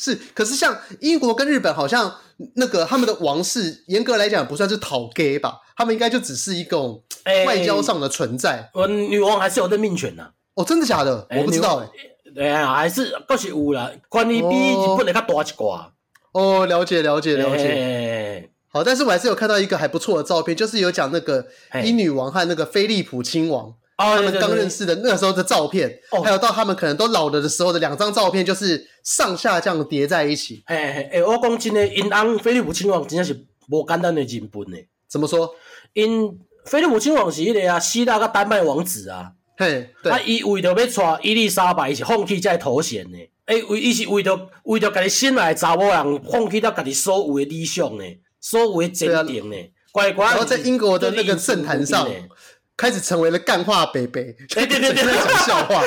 [0.00, 2.10] 是，可是像英国跟日本，好像
[2.54, 5.60] 那个他们的王室，严格来讲不算是讨 gay 吧？
[5.76, 7.04] 他们应该就只是一种
[7.46, 8.70] 外交上的存在。
[8.72, 10.32] 我、欸、女王还是有任命权的。
[10.54, 11.26] 哦，真的假的？
[11.28, 12.32] 欸、我不知道哎、欸。
[12.34, 15.88] 对啊，还是倒是有啦，关于比日本的较大一寡。
[16.32, 17.64] 哦，了解了解了解。
[17.66, 21.46] 欸、好，但是我还是有看到一个还不错的照片，就是有讲那个
[21.84, 23.74] 英女王和那个菲利普亲王。
[24.04, 30.62] 他们刚认识的那时候的照片，哦还有到他们可能都老了的时候的两张照片，就是上下这样叠在一起。
[30.66, 34.76] 哎哎哎，我讲真的，因翁菲利普亲王真的是无简单的人物呢。
[35.08, 35.54] 怎么说？
[35.92, 39.32] 因菲利普亲王是迄个啊，希腊跟丹麦王子啊。
[39.56, 40.10] 嘿，对。
[40.10, 43.18] 他伊为着要娶伊丽莎白，是放弃这头衔呢。
[43.46, 48.04] 诶，为伊是为着为着家己心爱查某人，放弃掉家己所有的理想呢，
[48.40, 49.56] 所有的坚定呢，
[49.90, 50.26] 乖乖。
[50.26, 52.08] 然后在英国的那个政坛上，
[52.80, 55.82] 开始成为了干话北北，对对对对，讲笑话。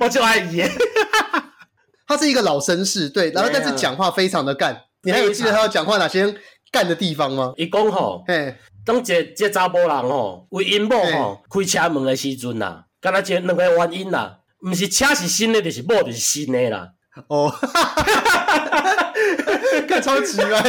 [0.00, 0.72] 我就爱演。
[2.08, 4.84] 他是一个老绅士，对，然后但是讲话非常的干。
[5.02, 6.34] 你还有记得他要讲话哪些
[6.70, 7.52] 干的地方吗？
[7.58, 14.36] 伊讲吼，嘿，当一个查某人吼，为因某吼开车门的时阵呐，干那这两个原因呐。
[14.58, 16.88] 不是车是新的，就是某就是新的啦。
[17.28, 19.12] 哦，哈哈哈哈哈哈！
[19.86, 20.62] 看超级歪。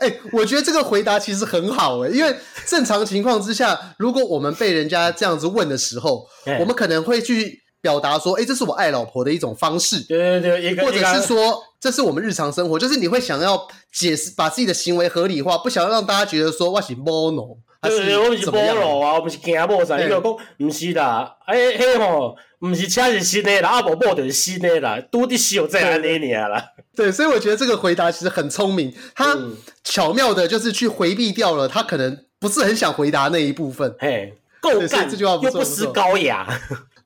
[0.00, 2.34] 哎、欸，我觉得这个回答其实很好哎、欸，因为
[2.66, 17.58] 正常情况之下，如果我们被人家这样子问的时候，欸、我们可能会去表达说：“哎、欸，这是我爱老婆的一种方式。”对对对，或者是说这是我们日常生活，就是你会想要解释，把自己的行为合理化，不想要让大家觉得说我是 mono。
[17.82, 20.38] 对对对，我不是菠萝啊，我不是惊某啥，伊就讲不
[20.70, 26.62] 是啦，哎嘿吼，不是车是新的啦，阿伯某就是新的啦，拄的是有这样的你啦。
[26.94, 29.36] 对，所以我觉得这个回答其实很聪明，他
[29.82, 33.92] 巧妙的就是去回避掉了他可能不是很想回答那一部分。
[33.98, 36.46] 嘿，够干，这句话不错，又不失高雅。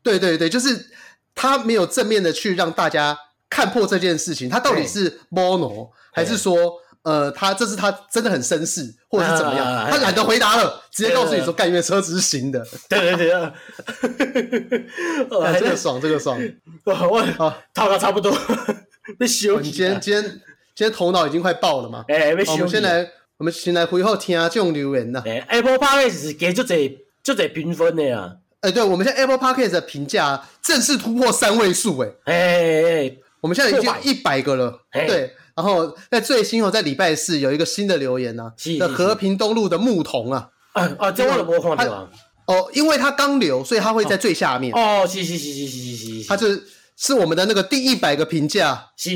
[0.02, 0.90] 对对对，就是
[1.34, 3.16] 他没有正面的去让大家
[3.48, 6.80] 看破这件事情，他到底是 mono 还是说？
[7.04, 9.64] 呃，他这是他真的很绅士，或者是怎么样？
[9.66, 12.66] 啊啊啊、他懒得回答了，直接告诉你说，干因为车子是新的。
[12.88, 13.52] 对对对，啊、
[15.52, 16.40] 这个爽，这个爽。
[16.84, 18.34] 我啊，套的差不多。
[19.18, 19.60] 被修、哦。
[19.62, 20.40] 你今天今天今
[20.76, 22.06] 天头脑已经快爆了嘛？
[22.08, 22.52] 哎，被修。
[22.52, 25.22] 我们先来，我们先来回后听啊这种留言呐。
[25.48, 28.36] Apple Podcast 是给就这就这评分的呀。
[28.62, 35.34] 哎，对，我们现在 Apple Podcast 的评价正式突破三位数，哎哎，我们现在已经一百个了，对。
[35.54, 42.08] 然后在最新哦，在礼拜四有一个新的留言呢，的和平东路的牧童啊，啊，这我都没看到。
[42.46, 44.74] 哦，因为他刚留，所以他会在最下面。
[44.74, 46.62] 哦，是是是是是是是，他是
[46.96, 49.10] 是我们的那个第一百个评价，是，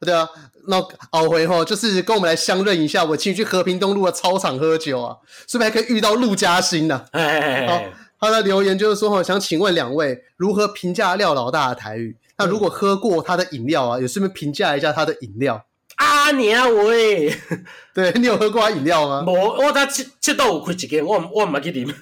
[0.00, 0.28] 对啊。
[0.66, 5.16] 那熬回吼，就是跟我们来相认一下，我请你去和平东路的操场喝酒啊，
[5.46, 7.04] 是不是还可以遇到陆嘉欣呢？
[7.12, 7.82] 哎，好，
[8.18, 12.16] 他的留言就是说吼，想请问两位如何评价廖老大的台语？
[12.38, 15.64] 那如果喝过他的饮料啊，也顺便评价一下他的饮料。
[15.96, 17.34] 阿娘喂，
[17.94, 19.24] 对，你有喝过他饮料吗？
[19.26, 21.94] 无，我在七七度有开一间，我我唔系去啉。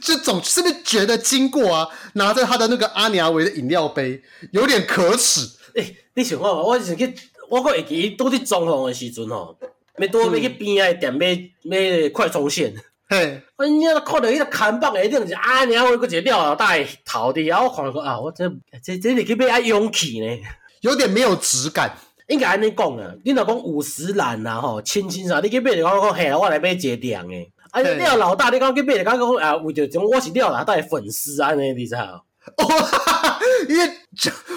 [0.00, 1.88] 这种是不是觉得经过啊？
[2.14, 4.22] 拿着他的那个阿娘维的饮料杯，
[4.52, 5.42] 有点可耻。
[5.74, 7.14] 诶、欸，你想看我是去，
[7.50, 9.54] 我个会记拄伫装潢的时阵吼，
[9.98, 12.74] 要拄要去边仔店买买快充线。
[13.08, 18.50] 嘿，我你看到迄个看板一定是阿娘维，搁一个廖老大的头的，然后我看到啊，我这
[18.82, 20.26] 这这里去买啊勇气呢，
[20.80, 21.94] 有点没有质感。
[22.28, 27.52] 应该安尼讲啊，你若讲五十岚呐吼，亲亲啥，你去买就讲讲嘿，我来买一个凉诶。
[27.70, 32.24] 啊，你廖老大，你讲去买就讲讲啊，为着种我是廖老大的粉丝安尼，你知道？
[32.56, 32.64] 哦，
[33.68, 33.90] 因为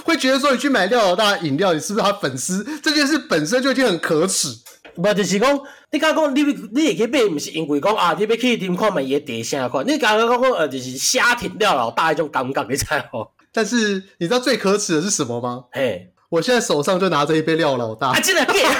[0.03, 2.63] 会觉得说你去买廖老大饮料，你是不是他粉丝？
[2.81, 4.47] 这件事本身就已经很可耻。
[4.95, 5.59] 不就是讲，
[5.91, 9.87] 你刚讲你你会去买，不是因为讲啊，你要去啉看嘛伊个茶啥款？
[9.87, 13.31] 你刚刚讲讲呃，就是瞎挺廖老大一种感觉，你知道？
[13.51, 15.65] 但是你知道最可耻的是什么吗？
[15.71, 16.11] 嘿。
[16.29, 18.75] 我现在手上就拿着一杯廖老大，真的给，啊，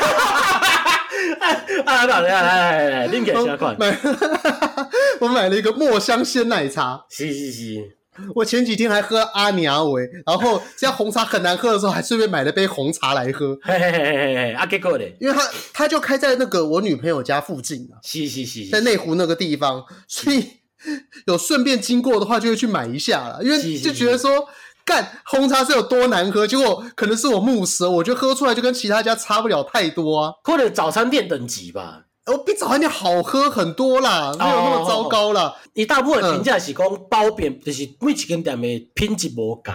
[1.84, 3.98] 来来来来，另给下款，买，
[5.20, 7.98] 我买了一个墨香鲜奶茶，是是是，
[8.36, 20.48] 我前几天还喝阿尼阿维，然后现在红茶很难喝的时候，还顺便买了杯红茶来喝，嘿嘿嘿嘿嘿，啊结果嘞，因为他他就开在那个我女朋友家附近啊，是是是，在内湖那个地方，所以
[21.26, 24.48] 有顺便经过的话，就会去买一下了，因为就觉得说。
[24.90, 26.48] 干红茶是有多难喝？
[26.48, 30.34] 结果可能是我目舌，我觉得喝出来就跟其他家差不了太多啊。
[30.44, 35.56] 或者早餐店等级吧，我，比早餐店好喝很多啦，没有那么糟糕啦。
[35.76, 39.74] 你、哦哦哦、大部分评价是讲褒贬，就是每一间店的品质无同，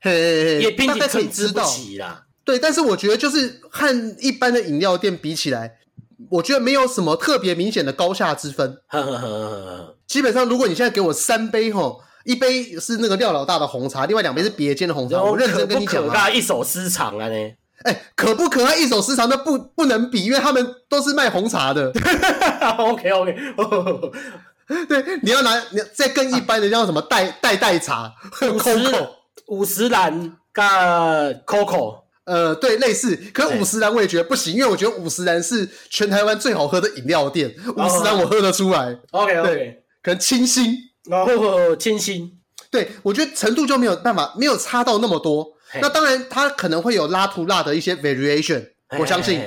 [0.00, 2.22] 嘿嘿嘿，也品质参差不齐啦。
[2.44, 5.72] 对，但是我觉得就是和一般的饮料店比起来，
[6.30, 8.78] 我觉得没有什么特别明显的高下之分。
[8.86, 12.00] 呵呵呵呵基本上，如果你现在给我三杯吼。
[12.24, 15.22] 一杯是那个廖老大的红茶，另外两杯是别间的红茶。
[15.22, 17.52] 我认真跟你讲啊，一手私藏啊呢？
[17.84, 18.76] 哎，可不可爱？
[18.76, 21.90] 一手私藏，那不不能比，因为他们都是卖红茶的。
[22.78, 23.36] OK OK，
[24.88, 29.08] 对，你要拿，你再更一般的叫什么代代代茶，Coco
[29.48, 30.64] 五十岚跟
[31.44, 33.16] Coco，呃，对，类似。
[33.34, 38.96] 可是五十岚我也觉得不行，因为我觉得五十岚是全台湾最好喝的饮料店，五十岚我喝得出来。
[39.10, 40.91] OK OK，可能清新。
[41.08, 42.30] 然后清新，
[42.70, 45.46] 对，我觉得程度就没有办法，没有差到那么多。
[45.80, 48.64] 那当然，它可能会有拉图拉的一些 variation，
[48.98, 49.40] 我相信。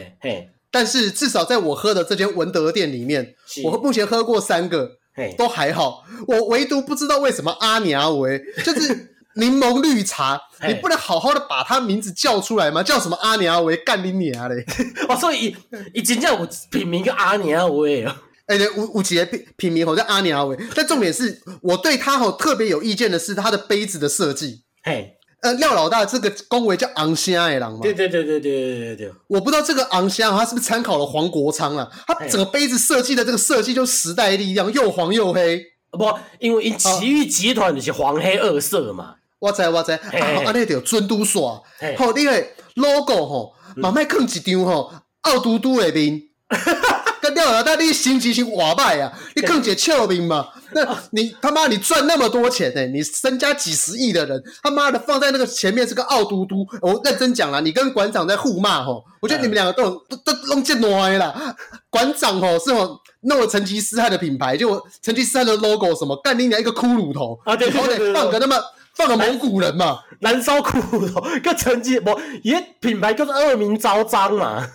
[0.71, 4.97] 但是至少在我喝的这间文德店里面，我目前喝过三个，
[5.37, 6.03] 都还好。
[6.27, 12.83] 我唯独不知道为什么阿尼阿维 就是柠檬绿茶，你不能好好的把它名字叫出来吗？
[12.83, 14.65] 叫什么阿尼阿维干你娘嘞！
[15.07, 15.55] 我， 所以
[15.93, 18.13] 以前叫我品名叫阿尼阿维哦。
[18.47, 24.61] 哎，对，吴吴杰品品名好像阿尼阿伟，但重点是我对他吼特别有意见的是他的杯子的设计。
[24.83, 27.79] 嘿，呃，廖老大这个恭维叫昂香爱郎嘛？
[27.81, 29.13] 对对对对对对对对。
[29.27, 31.89] 我不知道这个昂香他是不是参考了黄国昌啊？
[32.07, 35.63] 他整个杯子设计的这个设计就时代力量，又黄又黑。
[35.91, 39.15] 不，因为因奇遇集团就是黄黑二色嘛。
[39.39, 39.99] 我知我知，啊，
[40.45, 41.61] 啊，那条尊嘟耍，
[41.97, 44.91] 好，你个 logo 吼，慢慢放一张吼，
[45.21, 46.21] 奥嘟嘟的面，
[47.35, 52.87] 跟廖老大你心情是瓦败啊，你放一个俏面嘛，那你他妈你赚那么多钱呢、欸？
[52.87, 61.53] 你身家几十亿的人，他妈的放在那个前面是个奥嘟嘟，我认真讲啦，你跟馆长在互骂吼，我觉得你们两个都都都弄见歪啦，
[61.89, 68.55] 馆长吼是吼弄了成吉思汗的品牌，就成吉思汗的 logo 什么，干你娘一个骷髅头啊，对对对，放个那么。
[68.95, 74.65] 放个蒙古人嘛，燃烧骷髅头，个成吉不，也品牌就是恶名昭彰嘛。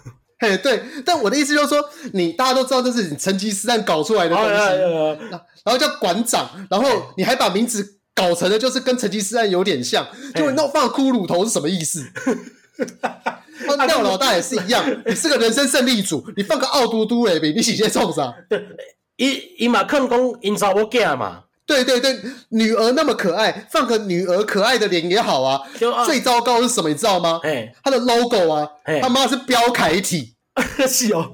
[0.40, 1.84] 嘿，对，但我的意思就是说，
[2.14, 4.50] 你大家都知道这是你成吉思汗搞出来的东西，
[5.64, 12.02] 然后叫馆长，然后你还把名字搞成了就是跟成吉思汗有点像，就那放骷髅头是什么意思？
[13.86, 18.34] 廖老大也是一样，你是个人生胜利组，你放个奥嘟嘟诶，你直接冲啥？
[18.48, 18.64] 对，
[19.16, 21.44] 伊伊嘛肯讲因查某囝嘛。
[21.70, 25.60] 对对对，女儿那么可爱，放个女儿可爱的脸也好啊。
[25.94, 27.38] 啊最糟糕是什么，你知道吗？
[27.44, 28.68] 哎，他的 logo 啊，
[29.00, 30.34] 他妈是标楷体，
[30.88, 31.32] 是哦，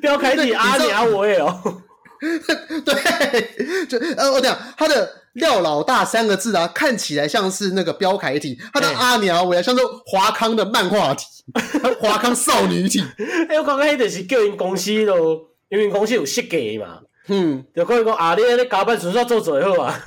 [0.00, 1.82] 标楷体阿娘我也哦。
[2.84, 11.24] 对，就呃，我讲他的廖老大三个字啊，看起来像是那个标楷体，他的阿娘我也像是华康的漫画体，
[12.02, 13.00] 华康少女体。
[13.48, 16.98] 哎，我刚刚那个是叫因公司咯，因为公司有设计嘛。
[17.28, 20.06] 嗯，就可以讲啊，你你搞办纯粹做最好啊。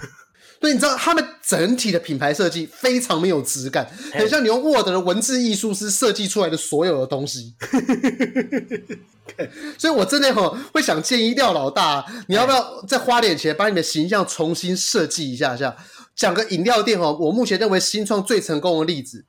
[0.60, 7.56] 对，你知道他们整体的品牌设计非常没有质感，很像你用 Word 的文字艺术师设计出来的所有的东西。
[9.78, 15.76] 所以，我真的很会想建议廖老大，你要不要再花点钱把你的形象重新设计一下下？
[16.16, 19.26] 讲个饮料店哦，我目前认为新创最成功的例子，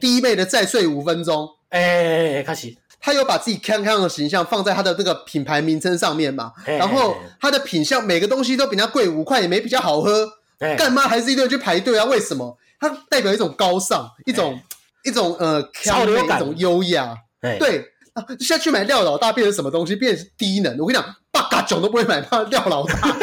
[0.00, 2.76] 第一妹的再睡五分钟，哎，开始。
[3.00, 6.52] 他有把自己康康的形象放在他的那个品牌名称上面嘛？
[6.64, 10.28] 然后他的品相每个东西都比他贵五块，也没比较好喝，
[10.76, 12.04] 干嘛还是一堆人去排队啊？
[12.04, 12.58] 为什么？
[12.78, 14.60] 它代表一种高尚，一种
[15.04, 17.16] 一种呃，潮流感，一种优雅。
[17.58, 19.96] 对啊，现在去买廖老大变成什么东西？
[19.96, 20.76] 变成低能。
[20.78, 23.16] 我跟你讲，八嘎囧都不会买到廖老大。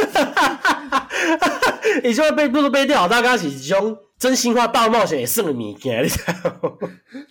[2.03, 3.95] 你说被不如被廖老大刚起凶。
[4.23, 5.73] 真心话大冒险也是个谜，你
[6.07, 6.71] 知道吗？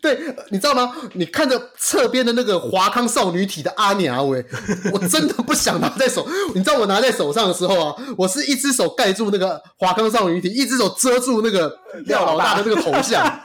[0.02, 0.18] 对，
[0.50, 0.94] 你知道吗？
[1.14, 4.44] 你看着侧边的那个华康少女体的阿娘喂，
[4.92, 6.28] 我真的不想拿在手。
[6.54, 11.74] 你知道我拿在手上的时候啊，我是一只手盖住那个华康少女体，一只手遮住那个
[12.04, 13.24] 廖老大的那个头像。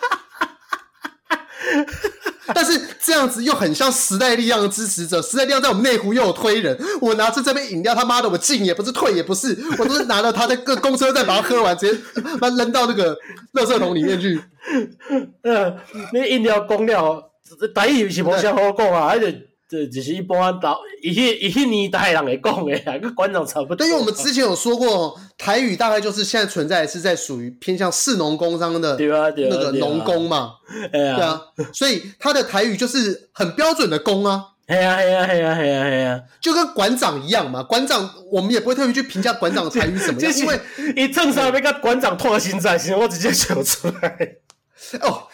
[2.53, 6.77] 但是这样子又很像时代力量的支持者，时代力量在我们内湖又有推人。
[7.01, 11.99] 我拿着这杯饮料，他妈的，我进也不是，退也不是，我都是拿了他的个公车再把它喝完，直接
[12.39, 13.15] 把它扔到那个
[13.53, 14.41] 垃圾桶里面去。
[15.43, 15.77] 嗯，
[16.13, 17.31] 那饮料公料，
[17.73, 19.47] 台语是无啥好讲啊，还是。
[19.69, 23.75] 这只是一般到一一一年代人会讲的，跟馆长差不多。
[23.75, 30.53] 对，因为我们之前有说过，台语大概就是现在存在是在属于偏向市农工商的那个农工嘛，
[30.91, 31.41] 对啊，
[31.73, 40.59] 所以他的台语就是很标准的工啊，哎呀哎呀哎呀哎呀哎呀，就跟馆长一样嘛，馆长我们也不会特别去评价馆长的台语怎么样， 因为
[40.95, 44.35] 一正常被个馆长拖心在心，我直接说出来。
[45.01, 45.27] 哦，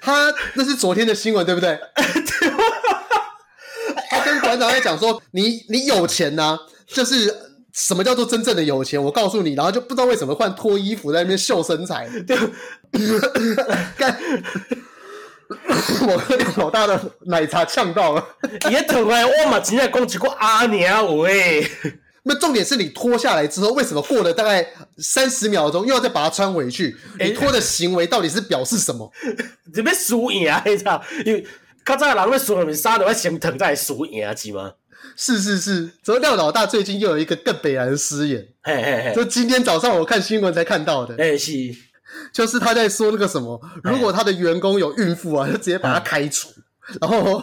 [0.00, 1.76] 他那是昨天的新闻，对不对？
[4.40, 7.34] 馆长在讲说，你你有钱呐、啊，就是
[7.72, 9.02] 什么叫做真正的有钱？
[9.02, 12.08] 我告诉你，然后就不知道为什么换脱衣服在那边秀身材。
[12.26, 12.36] 对，
[13.96, 14.18] 干，
[16.06, 18.24] 我喝掉老大的奶茶呛到了。
[18.70, 21.66] 也疼哎，我嘛今天讲几个阿娘喂。
[22.24, 24.64] 那重点是你脱下来之后，为什么过了大概
[24.98, 26.96] 三十秒钟又要再把它穿回去？
[27.18, 29.10] 你脱的行为到底是表示什么？
[29.74, 31.02] 这边输赢啊，你知道？
[31.24, 31.44] 因为。
[31.84, 34.72] 较早人咧输里面杀的会心疼再输赢是吗？
[35.16, 41.52] 是是是，只是廖老大最近又有一个更北然的失言，嘿嘿嘿，就今天早上我看新闻才看到的，哎是，
[42.32, 46.48] 就是他在说那个什么，如果他的员工有孕妇啊，就直接把他开除，
[47.00, 47.42] 然后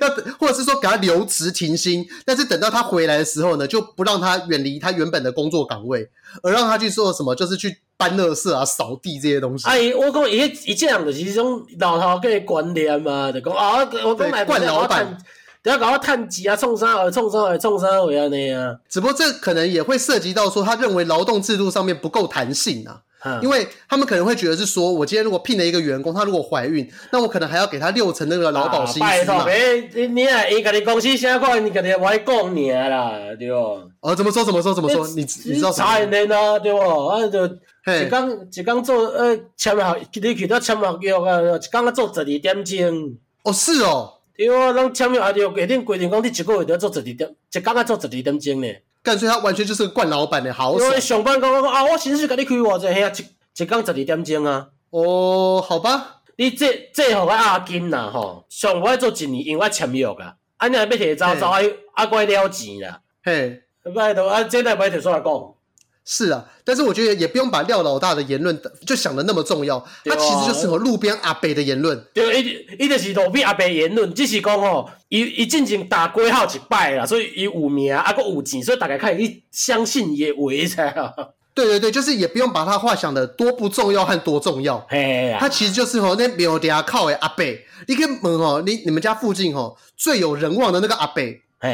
[0.00, 6.08] 要或者是说给他留职停薪，但是等到他回来的时候呢，就不让他远离他原本的工作岗位，
[6.42, 7.78] 而让他去做什么，就是去。
[7.98, 9.66] 搬垃圾啊，扫地这些东西。
[9.66, 10.36] 哎，我讲伊
[10.66, 15.16] 伊这样就是一种老头嘅观念嘛，就讲啊，我讲来惯老板，
[15.62, 18.76] 等下搞我趁钱啊，冲啥啊，创啥啊，创啥为安尼啊。
[18.86, 23.00] 只不过这可能也会涉及到说，他认为劳动制度上面不够弹性啊。
[23.42, 29.06] 因为他们可能会觉得是说，我今天如果聘了一个员工，她如果怀孕，那我可能还要给她六成那个劳保薪资嘛。
[29.06, 29.46] 拜托，
[29.94, 33.54] 你你啊，伊家己公司写过，你家己我讲你啦，对不？
[34.00, 34.44] 哦，怎么说？
[34.44, 34.74] 怎么说？
[34.74, 35.06] 怎么说？
[35.08, 35.84] 你你知道啥？
[35.84, 36.78] 查人啊，对不？
[36.78, 43.16] 啊，就一工一工做呃签合，你去到签合约啊，一工啊做十二点钟。
[43.42, 44.12] 哦，是哦。
[44.36, 48.68] 对啊，咱签约啊，就规定规定讲，你一个月要做十二点，一工啊做十二点钟呢。
[49.06, 51.00] 干脆他完全就是个惯老板的，好爽。
[51.00, 54.66] 上班讲讲啊，我薪水给你开偌济，嘿啊，一一工十二点钟啊。
[54.90, 56.22] 哦，好吧。
[56.34, 60.34] 你这这互我押金啦，吼，上我做一年，因为我签约啦。
[60.56, 61.52] 啊，你若要提早早，
[61.94, 63.00] 啊，怪了钱啦。
[63.22, 63.62] 嘿，
[63.94, 65.32] 拜托啊，这代不要提出来讲。
[66.08, 72.00] 是啊，但是我觉得也不用把廖老大的言论就想的那么重要，他其实就是和路边阿伯的言论。
[72.14, 81.12] 对，伊伊就是路边阿伯言论，只是讲吼，伊伊进前打过好一摆啦，所以伊有名，啊，搁有钱，所以大家可以相信伊话才啊。
[81.52, 84.78] 对对对，就是也不用把他话想的多不重要和多重要。
[84.88, 87.44] 嘿呀，他其实就是吼那庙底下靠的阿伯，
[87.88, 91.22] 你可以问吼，你你们家附近吼最有人望的那个阿伯，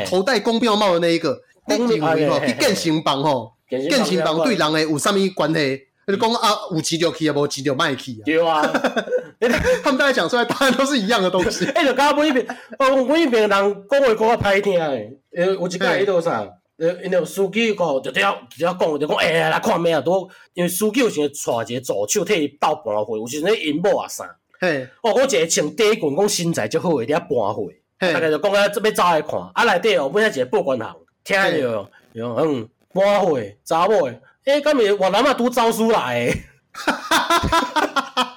[0.06, 3.52] 头戴公庙帽的那一个，你认为吼你更行帮吼？
[3.90, 5.82] 更新房对人诶有啥物关系？
[6.06, 8.22] 就讲啊，有钱就去啊，无钱就卖去啊。
[8.24, 8.60] 对啊，
[9.84, 11.64] 他们大家讲出来答案都是一样的东西。
[11.74, 12.44] 哎，就刚刚每一边，
[12.78, 15.16] 哦，每一边人讲话讲较歹听诶。
[15.36, 16.44] 呃，有一个迄个啥，
[16.78, 20.00] 呃，因为司机个就只要就要讲，就讲哎，来看咩啊？
[20.00, 24.24] 都因为司机有时带一个助手替伊斗搬货，有时阵因某啊啥。
[24.60, 27.68] 嘿，哦，我一个穿短裙，讲身材足好诶，伫遐搬货，
[27.98, 32.68] 大概就讲啊，准备走来看，啊内底哦，本来一个报关行，听着，嗯。
[32.92, 38.36] 搬货查某诶，哎，今日越南嘛拄招书来诶，哈哈哈哈哈哈！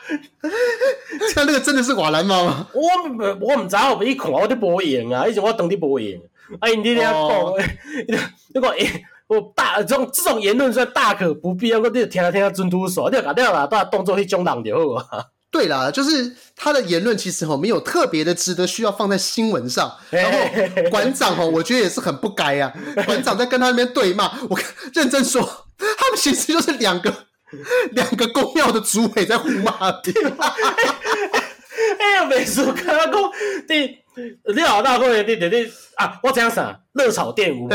[1.34, 2.68] 像那个真的是越南吗？
[2.74, 2.82] 我
[3.41, 6.22] 我唔知，我俾伊看我啲无用啊，以前我当啲无用。
[6.60, 7.16] 哎，你听讲，
[8.53, 15.26] 你讲哎， 我大这种这种言论算大可不必，要我你就听下听下准土手，你就搞掉啦，把当做去种人就好啊。
[15.56, 19.89] 对啦，就是他的言论其实哈没有特别的值得需要放在新闻上。
[20.10, 20.38] 然后
[20.89, 22.74] 馆长哈，我觉得也是很不该啊。
[23.06, 24.60] 馆长在跟他那边对骂，我
[24.93, 25.41] 认真说，
[25.78, 27.14] 他们其实就是两个
[27.91, 29.72] 两个公庙的主委在互骂。
[31.99, 33.14] 哎呀，美术跟他讲，
[33.70, 33.97] 你
[34.53, 36.78] 你老大会你你你啊，我讲啥？
[36.91, 37.74] 热炒店有吗？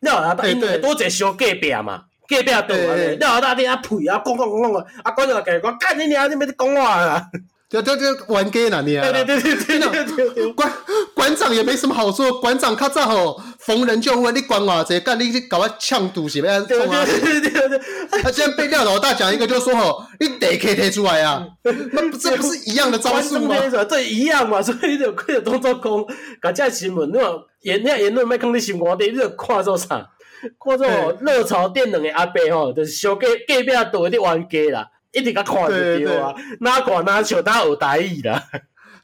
[0.00, 2.06] 你老大因为多在修隔壁嘛。
[2.30, 7.26] 隔壁桌啊，你老大你啊呸啊，讲讲讲讲啊，啊，馆长就讲，干你娘，你没得讲话啊，
[7.68, 10.72] 就就就玩 gay 啦你啊，对对对对对对，馆
[11.14, 16.50] 馆长也没什么好说，馆长较早吼逢人就问你管我这干你去搞我呛赌是咩？
[16.62, 17.80] 对对对对对，
[18.22, 23.54] 他现在被廖老大讲一个，就说吼，你得可以提出来啊， 那不这不是一样的招数吗？
[23.88, 25.82] 对，一样嘛，所以就可以当作讲，
[26.40, 27.30] 搞这新闻，你话
[27.62, 30.08] 言那言论没看你新闻的，你就看做啥？
[30.58, 38.42] 看做热炒店两个阿伯吼，就是小隔隔壁桌的玩家啦，一直甲看就对啊，哪看哪笑，哪有台语啦。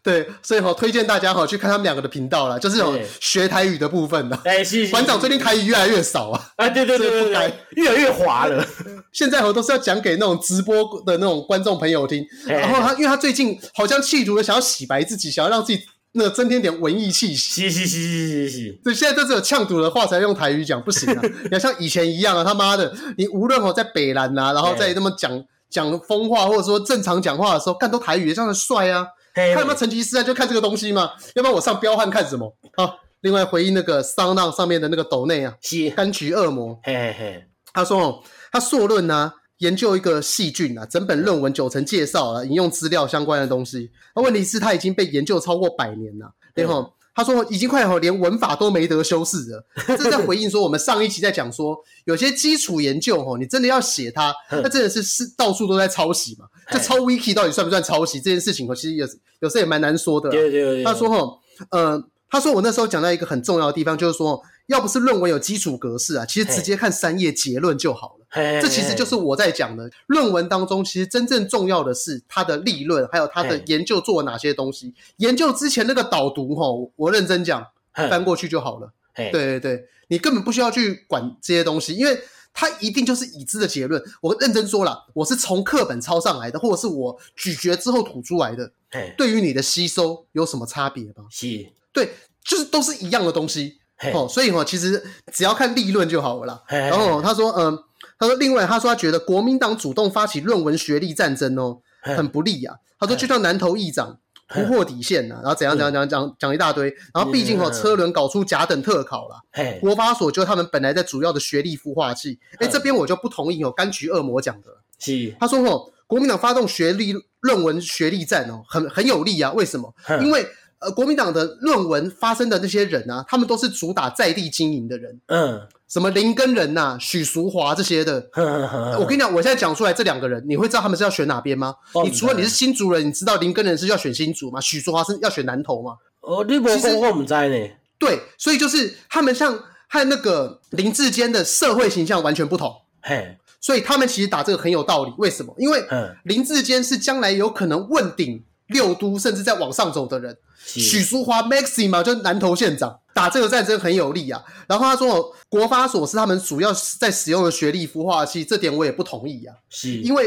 [0.03, 4.39] 对，所以吼推荐大家吼去看他们两个的频道啦，就是有学台语的部分的。
[4.45, 8.64] 哎，是馆长最近台语越来越少啊，哎，对对对对对，越来越滑了。
[9.12, 15.82] 现在吼都是要讲给那种直播的那种观众朋友听，然后他因为他最近好像企图的想要洗白自己，想要让自己。
[16.16, 21.22] 那个增添点文艺气息，是是是是是是，对，现在都只有呛赌的话才用台语讲，不行啊！
[21.22, 29.06] 你要像以前一样啊，他妈的，你无论我在北兰呐、啊，然后在那么讲讲疯话，或者说正常讲话的时候，干都台语，这样的帅啊！
[29.34, 32.56] 看有没有成吉思汗，就看这个东西嘛，要不然我上彪悍看什么？
[32.76, 37.44] 好，另外回应那个桑浪上面的那个斗内啊，是柑橘恶魔，嘿嘿嘿，
[37.74, 39.32] 他说哦，他硕论呢。
[39.59, 43.90] 研究一个细菌啊，整本论文九成介绍啊，引用资料相关的东西。
[44.14, 46.30] 那问题是，它已经被研究超过百年了。
[46.54, 49.66] 然后他说，已经快连文法都没得修饰了。
[49.88, 56.44] 这是在回应说，我们上一期在讲说，有些基础研究吼，你真的要写它，那真的是是到处都在抄袭嘛？
[56.70, 59.07] 这抄 Wiki 到底算不算抄袭这件事情，我其实有
[59.40, 60.28] 有时候也蛮难说的。
[60.30, 60.84] 对对对。
[60.84, 61.38] 他说吼，
[61.70, 64.42] 呃，他说我那时候讲到一个很重要的地方，就是说。
[64.66, 68.26] 要不是论文有基础格式啊，其实直接看三页结论就好了。
[68.28, 74.88] 嘿这其实就是我在讲的论文当中，其实真正重要的是它的立论，还有它的研究做了哪些东西。
[74.96, 77.64] 嘿研究之前那个导读吼，我认真讲，
[77.94, 78.92] 翻过去就好了。
[79.14, 82.20] 嘿对对对，你根本不需要去管这些东西，因为
[82.52, 84.02] 它一定就是已知的结论。
[84.20, 88.72] 我认真说了，我是从课本抄上来的，或者是我咀嚼之后吐出来的。
[88.90, 91.26] 嘿对于你的吸收有什么差别吗？
[91.30, 91.46] 是，
[91.92, 92.10] 对，
[92.44, 93.78] 就是都是一样的东西。
[94.12, 96.62] 哦，所以哦，其实只要看立论就好了啦。
[96.68, 97.78] 然后他说，嗯，
[98.18, 102.76] 他说，另外他说他觉得国民党主动发起论文学历战争哦，很不利啊。
[103.01, 104.18] 他说，就像南投议长
[104.49, 109.40] 突破底线呐，然后怎样怎样怎样讲讲一大堆，然后毕竟哈车轮搞出甲等特考了，
[109.80, 114.68] 国发所就他们本来在主要的学历孵化器，哎，这边我就不同意哦，柑橘恶魔讲的，
[114.99, 115.34] 是。
[115.40, 119.94] 他说哦，国民党发动学历论文学历战哦，很很有利啊，为什么？
[120.20, 120.47] 因为。
[120.79, 128.20] 呃，国民党的论文发生的那些人啊，他们都是主打在地经营的人，嗯，什么林根人呐、许淑华这些的。
[128.33, 131.74] 呵呵呵我跟你讲，我现在讲出来这两个人，你会知道他们是要选哪边吗？
[131.93, 134.61] 哦、你除了你是新竹人，你知道林根人是要选新竹吗？
[134.61, 135.97] 许淑华是要选南投吗？
[136.20, 137.57] 哦，你不说我们在呢。
[137.99, 139.59] 对，所以就是他们像
[139.89, 142.70] 和那个林志坚的社会形象完全不同。
[143.01, 145.14] 嘿，所以他们其实打这个很有道理。
[145.16, 145.55] 为什么？
[145.57, 145.83] 因为
[146.24, 150.36] 林志坚是将来有可能问鼎六都，甚至在往上走的人。
[150.64, 154.42] 许淑华 Maxi 嘛，就是南投县长打这个战争很有利啊。
[154.66, 159.54] 然后他说，国发所是他们主要在使用的学历孵化器，这点我也不同意啊。
[159.70, 160.24] 是，因为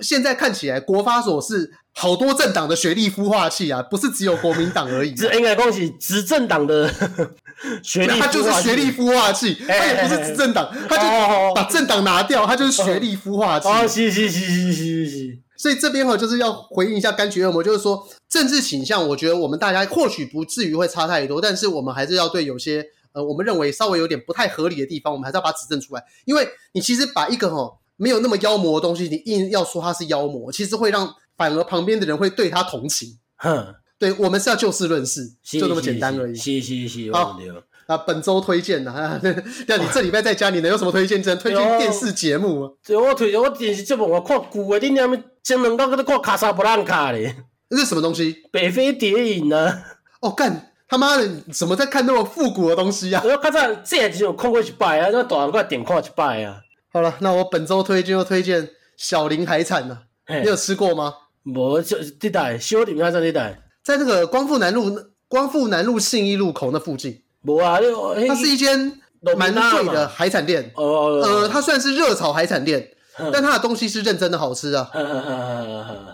[0.00, 5.12] 现在看起来国发所是好多政党的学历孵化器啊，不是只有国民党而已。
[5.14, 6.90] 这应该恭喜执政党的
[7.84, 13.68] 学历，他就是学历孵化器，他也不是执政党，他就把政党拿掉，他就是学历孵化器。
[13.68, 15.38] 哦，是是是是是是。
[15.62, 26.04] 所以这边哈就是要回应一下柑橘恶魔，就是说政治倾向，我觉得我们大家或许不至于会差太多，但是我们还是要对有些呃我们认为稍微有点不太合理的地方，我们还是要把它指正出来。
[26.24, 33.20] 因为你其实把一个哈没有那么妖魔的东西，你硬要说它是妖魔，其实会让反而旁边的人会对他同情。
[33.38, 36.34] 哼，对我们是要就事论事， 就这么简单而已。
[36.34, 37.38] 是是是，好
[37.86, 39.20] 啊，本周推荐的啊，
[39.66, 41.22] 那你这礼拜在家你能有什么推荐？
[41.22, 42.76] 只能推荐电视节目。
[42.86, 45.18] 对，我推荐我电视节目，我看古的，你那么。
[45.44, 47.34] 前两天在看卡萨布兰卡嘞，
[47.68, 48.44] 这是什么东西？
[48.52, 49.82] 北非谍影呢？
[50.20, 53.20] 哦，干他妈的，怎么在看那么复古的东西啊？
[53.24, 56.60] 我看这这也只有看过一摆啊，那大人过来点看一摆啊。
[56.92, 60.02] 好了，那我本周推荐就推荐小林海产了。
[60.28, 61.12] 你有吃过吗？
[61.56, 67.21] 我就这带小林海产这带，在那个光复南路、光复南路信义路口那附近。
[67.44, 67.78] 无啊，
[68.26, 69.00] 它是一间
[69.36, 70.70] 蛮贵的海产店。
[70.74, 72.88] 哦，呃，它算是热炒海产店。
[73.30, 74.90] 但它的东西是认真的好吃啊！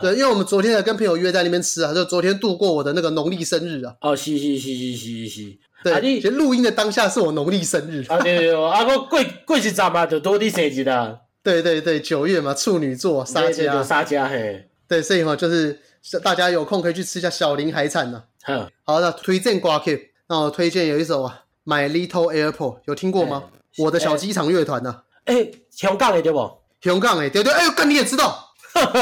[0.01, 3.95] 对，因为我们昨天还跟朋友约在那边吃啊，就昨天度过我的那个农历生日啊。
[4.01, 5.59] 哦，是是是是是是。
[5.85, 8.05] 对，其实录音的当下是我农历生日。
[8.09, 11.17] 啊对对，啊我过过一阵嘛就多你生日啦。
[11.41, 14.69] 对对对，九月嘛，处女座，沙家沙家嘿。
[14.89, 15.79] 对，所以嘛，就是
[16.25, 18.25] 大家有空可以去吃一下小林海产呐。
[18.43, 22.53] 好，好，那推荐歌曲，那我推荐有一首啊，《My Little Airport》，
[22.85, 23.45] 有听过吗？
[23.79, 25.03] 我的小机场乐团呐。
[25.25, 26.51] 哎，香港的对不？
[26.83, 28.53] 香港哎，对对，哎呦，哥你也知道，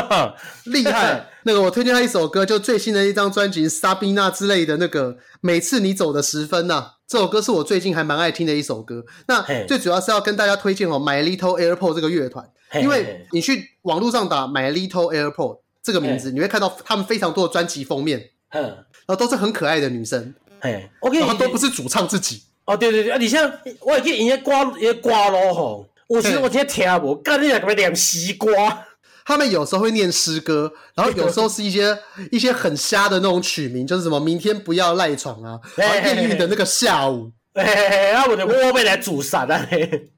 [0.67, 1.29] 厉害。
[1.43, 9.05] 那个我推荐他一首歌，就最新的一张专辑《Sabina》之类的那个，每次你走的时分呐、啊，这首歌是我最近还蛮爱听的一首歌。
[9.27, 12.49] 那最主要是要跟大家推荐哦，《My Little Airport》这个乐团，
[12.81, 15.35] 因为你去网络上打《My Little Airport》
[15.83, 22.43] 这个名字，你会看到他们非常多的专辑封面，然后都是很可爱的女生，嘿，OK，然后都不是主唱自己。
[22.65, 23.51] 哦，对对对，啊你像
[23.81, 25.87] 我也可以演歌，演歌咯吼。
[26.09, 28.85] 我其实我今天听无，干你俩干嘛念西瓜？
[29.25, 31.99] 他们有时候会念诗歌，然后有时候是一些
[32.31, 37.33] 一些很瞎的那种曲名，就是什么明天不要赖床啊，然后艳遇的那个下午，
[37.65, 39.67] 然后我就窝被来煮散了，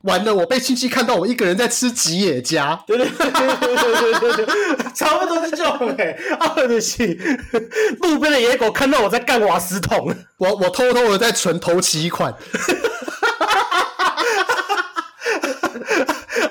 [0.03, 4.47] 完了，我被亲戚看到我一个人在吃吉野家，对对对对对对，
[4.93, 7.07] 差不多是这种哎， 啊对是
[8.01, 12.35] 路边的野狗看到我在干瓦斯桶，我我偷偷的在存头期款。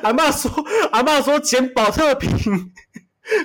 [0.04, 0.50] 阿嬷说
[0.92, 2.72] ：“阿嬷说捡宝特瓶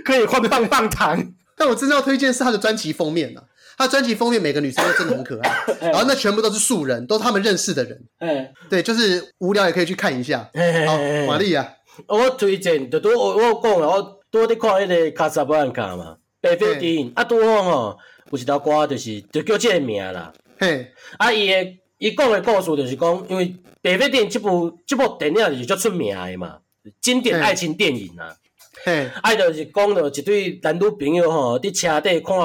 [0.04, 3.42] 可以换棒棒糖。”但我真正要推荐是他的专辑封面啊，
[3.76, 8.00] 他专辑封面每个女生都真的很可爱， 然后那全部都是素人，都是他们认识的人。
[8.68, 10.50] 对，就是无聊也可以去看一下。
[10.86, 11.68] 好，玛丽啊，
[12.06, 17.98] 我推荐就多我我讲了，我多在看那个卡萨布兰卡嘛，北非电影啊，多吼，
[18.30, 20.32] 有一条歌就是就叫这个名啦。
[20.58, 23.54] 嘿，啊伊个伊讲的故事就是讲，因为。
[23.82, 26.56] 北非电影这部这部电影就是较出名的嘛，
[27.00, 28.32] 经典爱情电影啊。
[28.84, 32.36] 嘿，啊就是讲了一对男女朋友吼，伫车底看，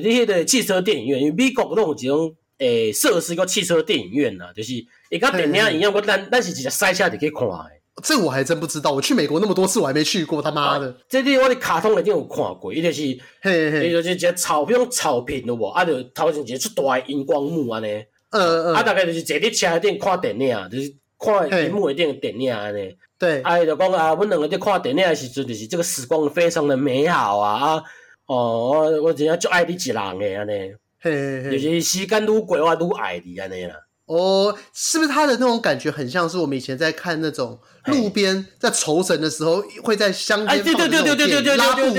[0.00, 4.72] 就是迄个汽车电影院，因为美国拢有一种诶设施叫汽车电影院呐，就是
[5.10, 7.70] 伊甲电影一样，我咱咱是直接塞车就可以看的。
[8.02, 10.96] 这我还真不知道，我去美国那么多次，我还没去过，他妈的。
[11.08, 18.04] 这里我的卡通一定有看过，伊就是，伊就是一个草坪草坪的无，啊，就头前一个出大诶荧光幕安尼。
[18.30, 22.96] 呃呃，啊，大概就是坐伫车顶看电影，就是看荧幕顶的电影安尼。
[23.16, 27.82] 对，啊，伊就讲啊，阮两个在看电影的时阵，就是这个时光非常的美好啊啊！
[28.26, 33.74] 哦，我我真正足爱你一人的安尼，嘿嘿，就是时间愈过我愈爱你安尼啦。
[34.06, 41.94] 哦，是不是他的那种感觉很像是我们以前在看那种路边在酬神的时候，会在乡间放那种电拉布幕，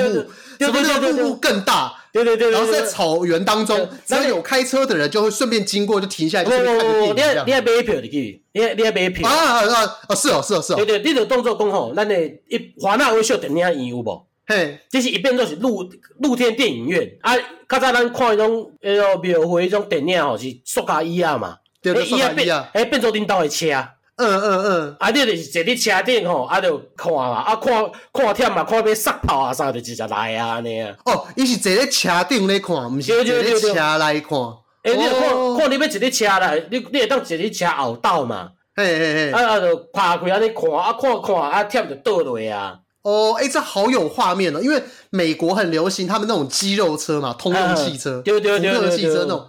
[0.60, 1.94] 什么那个幕更大？
[2.14, 7.46] 对对对，然后在草原当中，只要有开车的人就会顺便经过，就停下来，就顺便看个电影这样。
[7.46, 10.16] 你你买票的去，你你买票啊啊啊！
[10.16, 10.76] 是哦是哦是哦。
[10.78, 12.16] 对对，你的动作讲吼，咱的
[12.48, 14.26] 一华纳威秀电影院有无？
[14.48, 15.89] 嘿，这是一边都是露
[16.20, 17.34] 露天电影院啊。
[17.68, 23.66] 较早咱看迄种迄种庙会迄种电影吼，是塑胶椅啊嘛，对对，塑胶椅啊，哎，变做恁兜的车。
[24.18, 27.74] 嗯嗯嗯，啊，你就是坐伫车顶吼，啊，就看嘛，啊，看
[28.14, 30.96] 看忝嘛，看要撒炮啊啥，就直接来啊安尼啊。
[31.06, 34.39] 哦，伊是坐伫车顶咧看，毋是坐伫车内看。
[34.84, 35.20] 诶，你看
[35.58, 38.52] 看你要坐伫车内，你你会当坐伫车后斗嘛？
[38.76, 42.80] 嘿嘿嘿，啊啊，就拍开安尼看，啊看看啊忝就倒落啊。
[43.06, 44.82] 哦，诶，这好有画面哦，因为
[45.12, 49.47] 美国很流行他们那种肌肉车嘛，通用汽车，对对对，福特汽车那种。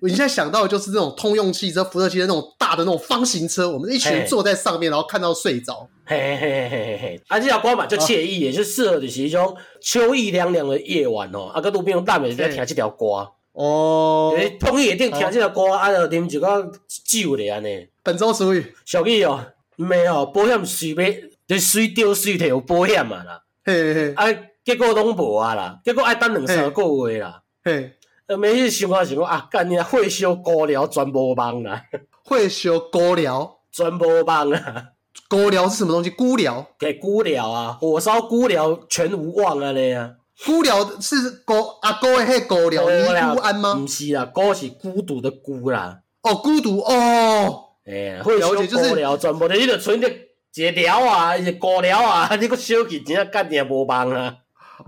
[0.00, 5.86] 我现在想到的就是那种通用汽车、福特汽车那种大的那种方形车，我们一群人坐在上面，然后看到睡着。
[6.06, 11.50] 嘿嘿嘿嘿嘿嘿，啊，这条歌嘛就惬意，也是适合的是一种秋意凉凉的夜晚哦。
[11.52, 16.72] 啊，个路边大美在听这条歌哦，通夜一定听这条歌，啊，就啉一个
[17.04, 17.86] 酒咧安尼。
[18.02, 19.44] 本周俗语，俗语哦，
[19.76, 21.14] 没有保险随便
[21.52, 23.42] 就随丢随提有保险嘛啦。
[23.64, 24.26] 嘿嘿，啊，
[24.64, 27.42] 结果拢无啊啦，结果爱等两三个月啦。
[27.64, 27.92] 嘿。
[28.38, 31.82] 每日想啊想讲啊，干你啊，火烧高粱全无望啦，
[32.24, 34.92] 火烧高粱全无望啦，
[35.28, 36.08] 高粱 是什么东西？
[36.08, 40.16] 菇寮，给菇寮啊，火烧菇寮全无望啊那样。
[40.46, 43.74] 菇寮是高阿哥的迄高粱尼姑庵吗？
[43.74, 46.00] 不是啊，孤是孤独的孤啦。
[46.22, 50.10] 哦，孤独哦，哎，会烧高粱全部的，你就存着
[50.54, 54.34] 一个寮啊，一个高粱啊， 你个烧起真正干你也无帮啊。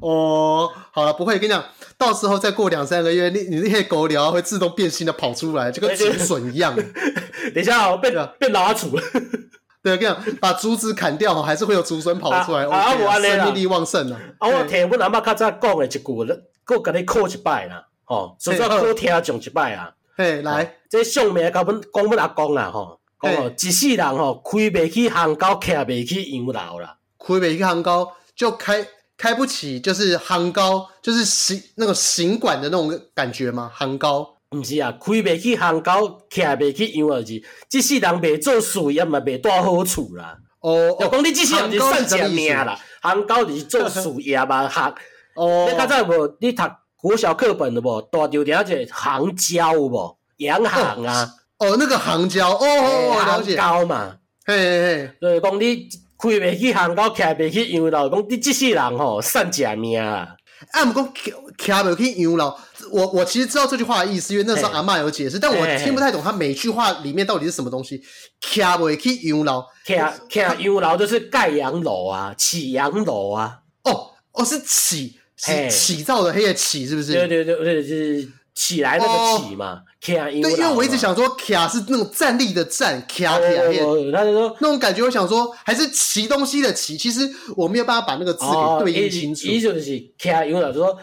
[0.00, 1.64] 哦，好了，不会，跟你讲。
[1.96, 6.74] 到时候再过两三个月，你你那些狗粮会自动变新的跑出来，就跟竹笋一样。
[7.54, 9.02] 等一下哦，变变老鼠了。
[9.82, 12.64] 对，跟你讲，把竹子砍掉，还是会有竹笋跑出来。
[12.66, 14.20] 啊，我生命力旺盛啊！
[14.40, 19.92] 啊，我听阮阿妈较早讲的一句，我给你考一摆啦，吼，至少考听上一摆啊。
[20.16, 28.86] 嘿，来，这上面甲阮讲阮阿公啦，吼，讲哦，一世人吼，开袂起行高，徛袂起洋楼啦，开袂起行高就开。
[29.16, 33.70] 开不起，就是行高，就是行那个行管的那种感觉吗？
[33.72, 40.36] 行高，毋是啊，开不起行高，徛不起洋儿子，这世人未做事业嘛，未带好处啦。
[40.58, 42.76] 哦，就讲你一世人是算什命啦？
[43.02, 44.94] 行高就是做事业嘛，学。
[45.36, 46.36] 哦，你刚才有无？
[46.40, 46.64] 你读
[46.96, 48.02] 国小课本的无？
[48.02, 50.16] 大条条一个行交有无？
[50.38, 51.30] 洋行啊。
[51.72, 53.56] 哦，那个行交，哦哦，了解。
[53.56, 55.88] 高嘛，嘿嘿嘿，就是讲你。
[56.16, 60.26] 开袂起行高，徛袂起洋楼，讲你这世人吼善假命啊！
[60.70, 62.54] 啊，毋讲徛徛袂起洋楼，
[62.92, 68.00] 我我其实知道这句话的意思，因为那时候阿嬷有解释，但我听不太懂他每句话里面到底是什么东西。
[68.40, 73.58] 徛袂起洋楼，徛徛洋楼就是盖洋楼啊，起洋楼啊。
[73.82, 77.12] 哦哦，是起起起造的黑的起，是不是？
[77.12, 78.28] 对对对对，就是。
[78.54, 84.12] 起来那个起嘛，对，因为我一直想说，卡是那种站立的站，徛徛。
[84.12, 86.98] 他就说那种感觉，我想说还是骑东西的骑。
[86.98, 87.26] 其实
[87.56, 88.44] 我没有办法把那个字
[88.84, 89.46] 给对应清楚。
[89.46, 90.98] 意思就是徛洋楼，就是说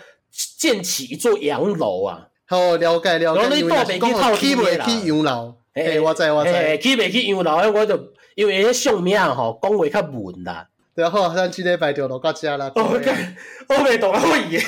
[0.60, 2.28] 建起一座洋楼啊。
[2.46, 3.42] 好，了解了解。
[3.42, 5.56] 然后你到北去套起不起洋楼？
[5.74, 6.78] 哎，我知我知。
[6.80, 8.00] 起不起洋楼，我就
[8.36, 10.68] 因为那相名吼讲话较文啦。
[10.94, 12.72] 然后咱今天白条路到家了。
[12.76, 14.64] 我没懂啊，会耶。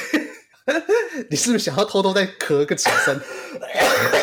[1.30, 3.20] 你是不是想要偷偷再咳个几声？